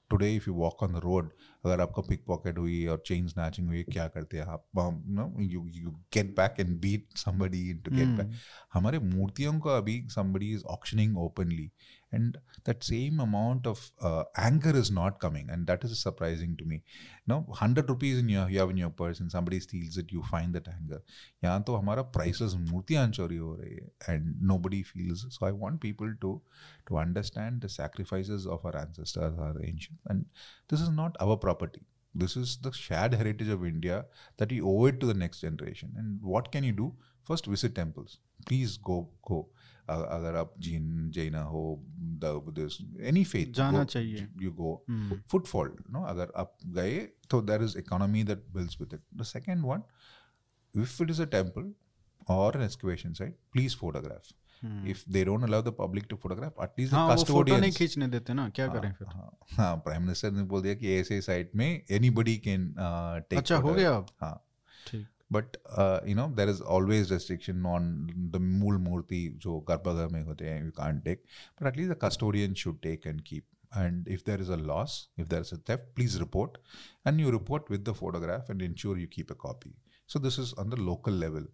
[0.10, 1.30] today if you walk on the road
[1.66, 4.66] अगर आपको पिक पॉकेट हुई और चेन स्नैचिंग हुई क्या करते हैं आप?
[4.78, 8.32] No you you get back and beat somebody to get back
[8.74, 11.70] हमारे मूर्तियों को अभी somebody is auctioning openly
[12.14, 15.50] and that same amount of uh, anger is not coming.
[15.50, 16.82] And that is surprising to me.
[17.28, 20.24] Now 100 rupees in your you have in your purse and somebody steals it you
[20.32, 21.02] find that anger.
[21.44, 25.26] Yahan to hamara priceless murtiyan chori ho rahi and nobody feels.
[25.38, 26.34] So i want people to
[26.92, 30.14] to understand the sacrifices of our ancestors our ancients.
[30.14, 30.26] And
[30.70, 31.84] this is not our property.
[32.24, 34.06] This is the shared heritage of india
[34.38, 35.94] that we owe it to the next generation.
[35.98, 36.94] And what can you do?
[37.24, 38.20] First visit temples.
[38.48, 38.98] Please go
[39.28, 39.48] go.
[39.90, 41.64] अगर आप जैन जैना हो
[42.24, 44.86] Buddhist any faith जाना चाहिए। You go
[45.32, 49.66] footfall no अगर आप गए तो there is economy that builds with it the second
[49.66, 49.84] one
[50.74, 51.66] if it is a temple
[52.28, 54.32] or an excavation site please photograph.
[54.92, 57.78] if they don't allow the public to photograph at least the हाँ photo नहीं custodians
[57.78, 59.08] खींचने देते ना क्या करें फिर?
[59.08, 62.74] हाँ हाँ प्राइम मिनिस्टर ने बोल दिया कि ऐसे साइट में एनीबडी कैन
[63.30, 64.36] टेक अच्छा हो गया अब। हाँ।
[64.88, 65.58] ठीक। But
[66.10, 67.96] you know there is always restriction on
[68.34, 71.24] the मूल मूर्ति जो गर्भगृह में होते हैं you can't take
[71.62, 73.46] but at least the custodian should take and keep
[73.82, 76.58] and if there is a loss if there is a theft please report.
[77.06, 79.72] And you report with the photograph and ensure you keep a copy.
[80.10, 81.48] So this is on the local level.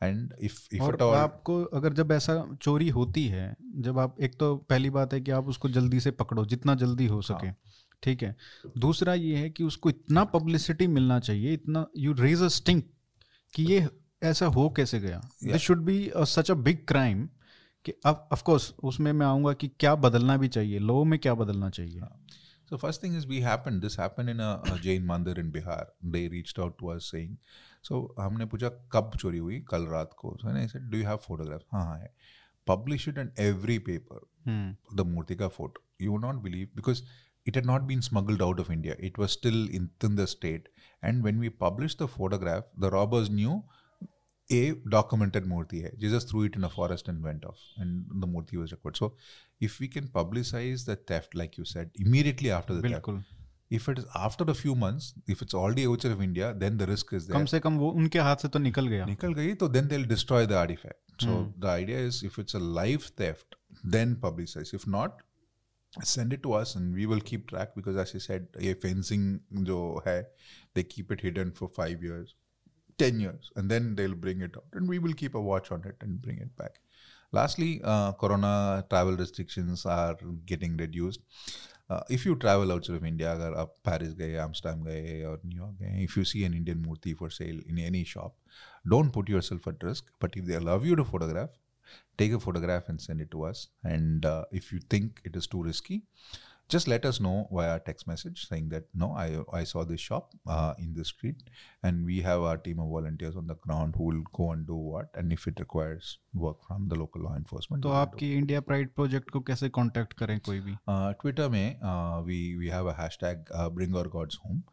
[0.00, 4.34] And if if और all आपको अगर जब ऐसा चोरी होती है जब आप एक
[4.38, 7.52] तो पहली बात है कि आप उसको जल्दी से पकड़ो जितना जल्दी हो सके।
[8.02, 8.36] ठीक है?
[8.78, 12.82] दूसरा ये है कि उसको इतना पब्लिसिटी मिलना चाहिए इतना यू रेज अ स्टिंग
[13.54, 13.88] कि ये
[14.22, 15.20] ऐसा हो कैसे गया?
[15.44, 17.28] This should be such a big crime
[17.86, 21.34] कि अब ऑफ़ कोर्स उसमें मैं आऊँगा कि क्या बदलना भी चाहिए लॉ में क्या
[21.34, 22.00] बदलना चाहिए।
[22.70, 24.38] So first thing is we happen this happen in
[24.82, 27.36] Jain mandir in Bihar they reached out to us saying
[27.84, 29.60] so हमने पूछा कब चोरी हुई?
[29.70, 30.36] कल रात को?
[30.40, 32.14] So I do have photograph हाँ हाँ है।
[32.66, 34.28] Publish it in every paper
[34.96, 37.02] the मूर्ति का photo you not believe because
[37.46, 40.68] it had not been smuggled out of India it was still in the state
[41.01, 43.63] And when we published the photograph, the robbers knew
[44.51, 45.91] a documented murti hai.
[45.99, 48.97] They just threw it in a forest and went off, and the murti was recorded.
[48.97, 49.13] So,
[49.59, 53.33] if we can publicize the theft, like you said, immediately after the बिल्कुल theft,
[53.71, 56.85] if it is after a few months, if it's already outside of India, then the
[56.85, 57.37] risk is there.
[57.39, 60.09] कम से कम वो उनके हाथ से तो निकल गया निकल गई तो then they'll
[60.15, 60.99] destroy the artifact.
[61.23, 63.55] So the idea is if it's a live theft,
[63.95, 64.73] then publicize.
[64.73, 65.21] If not,
[66.03, 69.39] send it to us and we will keep track because as you said, ये fencing
[69.69, 70.17] जो है,
[70.74, 72.34] they keep it hidden for five years,
[72.98, 74.66] 10 years, and then they'll bring it out.
[74.72, 76.80] And we will keep a watch on it and bring it back.
[77.32, 80.16] Lastly, uh, corona travel restrictions are
[80.46, 81.20] getting reduced.
[81.88, 85.56] Uh, if you travel outside of India, agar aap Paris gaye, Amsterdam gaye, or New
[85.56, 88.34] York gaye, if you see an Indian murti for sale in any shop,
[88.88, 90.12] don't put yourself at risk.
[90.20, 91.50] But if they allow you to photograph,
[92.16, 93.68] take a photograph and send it to us.
[93.82, 96.02] And uh, if you think it is too risky,
[96.69, 99.25] just let us know via text message saying that no, I
[99.57, 101.43] I saw this shop uh, in this street,
[101.83, 104.75] and we have our team of volunteers on the ground who will go and do
[104.93, 107.83] what, and if it requires work from the local law enforcement.
[107.83, 108.07] तो we will do.
[108.07, 112.39] आपकी India pride project को कैसे contact करें कोई भी Uh, Twitter में uh, we
[112.63, 114.63] we have a hashtag uh, Bring Our Gods Home,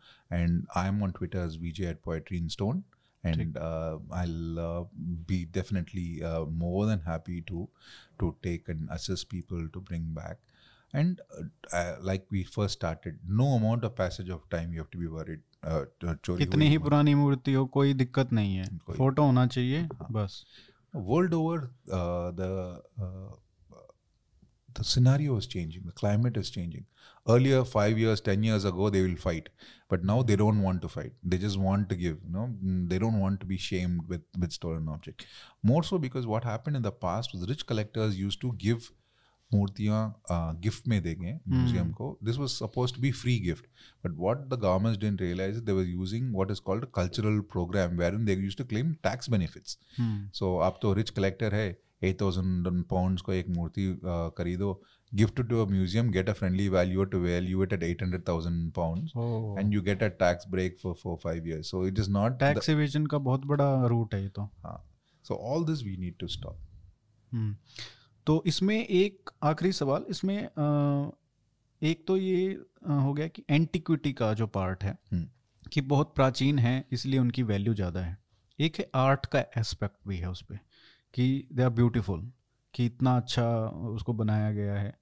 [0.41, 2.83] and I'm on Twitter as VJ at Poetry in Stone,
[3.25, 4.85] and uh, I'll uh,
[5.27, 7.69] be definitely uh, more than happy to
[8.25, 10.39] to take and assist people to bring back.
[11.00, 14.92] And uh, uh, like we first started, no amount of passage of time you have
[14.92, 15.44] to be worried.
[15.64, 18.68] Uh, कितनी ही पुरानी मूर्ति हो कोई दिक्कत नहीं है
[18.98, 19.88] photo होना चाहिए
[20.18, 20.44] बस
[21.10, 21.58] world over
[21.98, 22.50] uh, the
[23.06, 23.34] uh,
[24.78, 26.86] the scenario is changing the climate is changing
[27.36, 29.50] earlier 5 years 10 years ago they will fight
[29.94, 32.80] but now they don't want to fight they just want to give you know Mm,
[32.94, 35.26] they don't want to be shamed with with stolen object
[35.72, 38.90] more so because what happened in the past was rich collectors used to give
[39.52, 40.00] मूर्तियाँ
[40.62, 43.66] gift में देंगे museum को। This was suppose to be free gift
[44.06, 48.14] but what the government didn't realise they was using what is called cultural programme where
[48.16, 49.78] in they used to claim tax benefits
[50.40, 51.68] so आप तो rich collector है
[52.04, 53.86] eight thousand pounds को एक मूर्ति
[54.38, 54.74] खरीदो
[55.12, 58.72] gift to a museum get a friendly value to value it at eight hundred thousand
[58.74, 59.60] pounds Oh.
[59.60, 62.70] And you get a tax break for four five years so it is not tax
[62.70, 64.84] evasion का बहुत बड़ा route है ये तो। हाँ।
[65.26, 66.60] So all this we need to stop.
[68.28, 70.38] तो इसमें एक आखिरी सवाल इसमें
[71.82, 72.48] एक तो ये
[72.90, 74.98] हो गया कि एंटिक्विटी का जो पार्ट है
[75.72, 78.18] कि बहुत प्राचीन है इसलिए उनकी वैल्यू ज़्यादा है।
[78.60, 80.60] एक है आर्ट का एस्पेक्ट भी है उस पर
[81.14, 82.32] कि दे आर ब्यूटीफुल
[82.74, 83.48] कि इतना अच्छा
[83.90, 84.94] उसको बनाया गया है।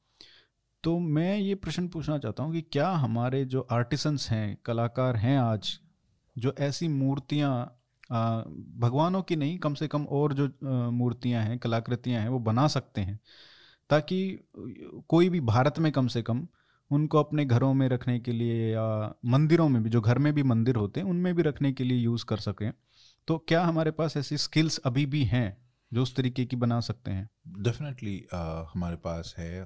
[0.83, 5.37] तो मैं ये प्रश्न पूछना चाहता हूँ कि क्या हमारे जो आर्टिसंस हैं कलाकार हैं
[5.39, 5.79] आज
[6.35, 7.53] जो ऐसी मूर्तियाँ
[8.79, 10.49] भगवानों की नहीं कम से कम और जो
[10.91, 13.19] मूर्तियाँ हैं कलाकृतियाँ हैं वो बना सकते हैं।
[13.89, 14.39] ताकि
[15.07, 16.47] कोई भी भारत में कम से कम
[16.91, 20.43] उनको अपने घरों में रखने के लिए या मंदिरों में भी जो घर में भी
[20.43, 22.71] मंदिर होते हैं उनमें भी रखने के लिए यूज़ कर सकें।
[23.27, 25.57] तो क्या हमारे पास ऐसी स्किल्स अभी भी हैं
[25.93, 27.29] जो उस तरीके की बना सकते हैं?
[27.47, 29.63] डेफिनेटली uh, हमारे पास है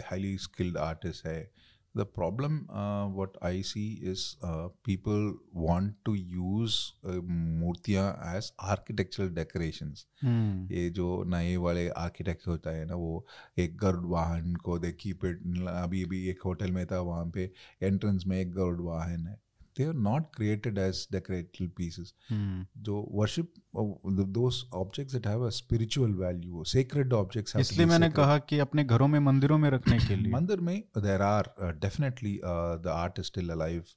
[0.00, 1.50] हाईली स्किल्ड आर्टिस्ट है
[1.94, 7.20] the problem uh, what i see is uh, people want to use uh,
[7.62, 10.72] मूर्तियाँ as architectural decorations hmm.
[10.72, 13.26] ये जो नए वाले आर्किटेक्ट होता है ना वो
[13.58, 17.50] एक गरुड़ वाहन को दे कीप इट अभी भी एक होटल में था वहाँ पे
[17.82, 19.41] एंट्रेंस में एक गरुड़ वाहन है
[19.74, 22.62] they are not created as decorative pieces hmm.
[22.88, 28.38] जो worship the, those objects that have a spiritual value sacred objects इसलिए मैंने कहा
[28.50, 30.76] कि अपने घरों में मंदिरों में रखने के लिए मंदिर में
[31.08, 33.94] there are uh, definitely uh, the art is still alive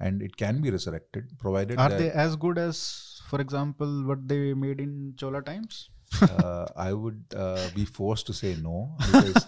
[0.00, 2.82] and it can be resurrected provided are they as good as
[3.30, 5.88] for example what they made in chola times
[6.22, 9.46] uh, i would uh, be forced to say no because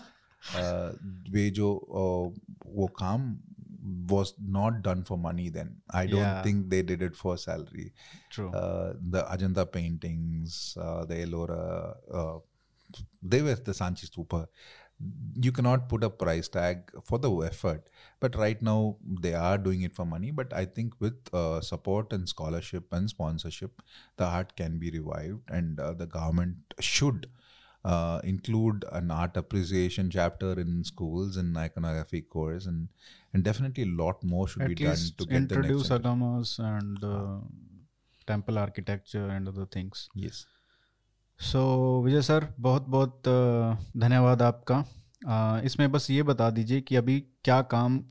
[0.62, 0.90] uh,
[1.36, 1.68] वे जो
[2.00, 3.22] uh, वो काम
[4.08, 5.76] was not done for money then.
[5.90, 6.42] I don't yeah.
[6.42, 7.92] think they did it for salary.
[8.30, 8.50] True.
[8.50, 12.38] Uh, the Ajanta paintings, uh, the Ellora, uh,
[13.22, 14.46] they were the Sanchi Stupa.
[15.34, 17.88] You cannot put a price tag for the effort.
[18.20, 20.30] But right now, they are doing it for money.
[20.30, 23.80] But I think with uh, support and scholarship and sponsorship,
[24.18, 27.28] the art can be revived, and uh, the government should
[27.84, 32.88] uh, include an art appreciation chapter in schools and iconography course and
[33.32, 37.04] and definitely a lot more should At be done to get introduce the agamas and
[37.04, 37.38] uh,
[38.26, 40.46] temple architecture and other things yes
[41.40, 41.60] so
[42.04, 43.22] Vijay sir बहुत बहुत
[43.96, 48.04] धन्यवाद आपका uh, इसमें बस ये बता दीजिए कि अभी क्या काम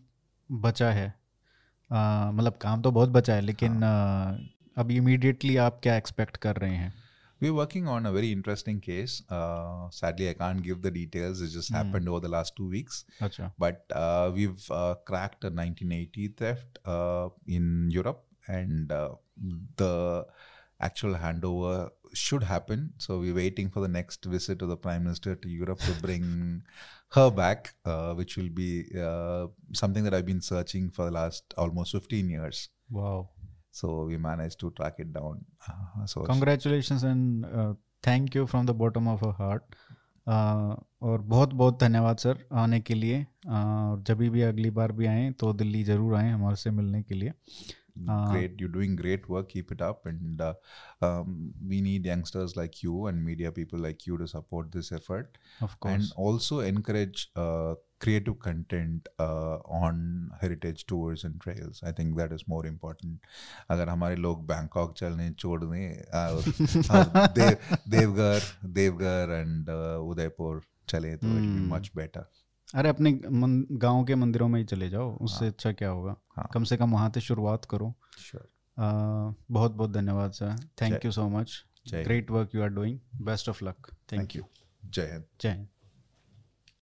[0.52, 4.38] बचा है uh, मतलब काम तो बहुत बचा है लेकिन हाँ.
[4.38, 4.40] uh,
[4.78, 6.94] अभी इमीडिएटली आप क्या एक्सपेक्ट कर रहे हैं
[7.42, 9.24] We're working on a very interesting case.
[9.30, 11.42] Uh, sadly, I can't give the details.
[11.42, 11.76] It just mm.
[11.76, 13.06] happened over the last two weeks.
[13.22, 13.52] Achha.
[13.58, 19.12] But uh, we've uh, cracked a 1980 theft uh, in Europe, and uh,
[19.78, 20.26] the
[20.82, 22.94] actual handover should happen.
[22.98, 26.64] So we're waiting for the next visit of the Prime Minister to Europe to bring
[27.12, 28.86] her back, uh, which will be
[29.74, 32.70] something that I've been searching for the last almost 15 years.
[32.90, 33.30] Wow.
[33.79, 37.73] so we managed to track it down uh, so congratulations and uh,
[38.03, 39.77] thank you from the bottom of our heart
[40.27, 44.93] uh, और बहुत बहुत धन्यवाद sir आने के लिए और uh, जब भी अगली बार
[44.93, 47.33] भी आएँ तो दिल्ली ज़रूर आएँ हमारे से मिलने के लिए
[48.09, 50.55] uh, great you're doing great work keep it up and uh,
[51.01, 55.39] um, we need youngsters like you and media people like you to support this effort
[55.61, 61.82] of course and also encourage uh, creative content uh, on heritage tours and trails.
[61.84, 63.18] I think that is more important.
[63.70, 66.04] अगर हमारे लोग Bangkok चलने छोड़ दें
[67.34, 67.58] देव
[67.90, 69.70] Deoghar Deoghar and
[70.10, 72.26] Udaipur चले तो it be much better
[72.76, 73.12] अरे अपने
[73.72, 75.52] गाँव के मंदिरों में ही चले जाओ उससे हाँ.
[75.52, 76.16] अच्छा क्या होगा?
[76.36, 76.50] हाँ.
[76.54, 78.46] कम से कम वहाँ से शुरुआत करो। Sure.
[78.78, 83.50] uh, बहुत बहुत धन्यवाद sir thank you so much great work you are doing best
[83.50, 84.44] of luck thank you
[84.86, 85.68] Jai Hind Jai Hind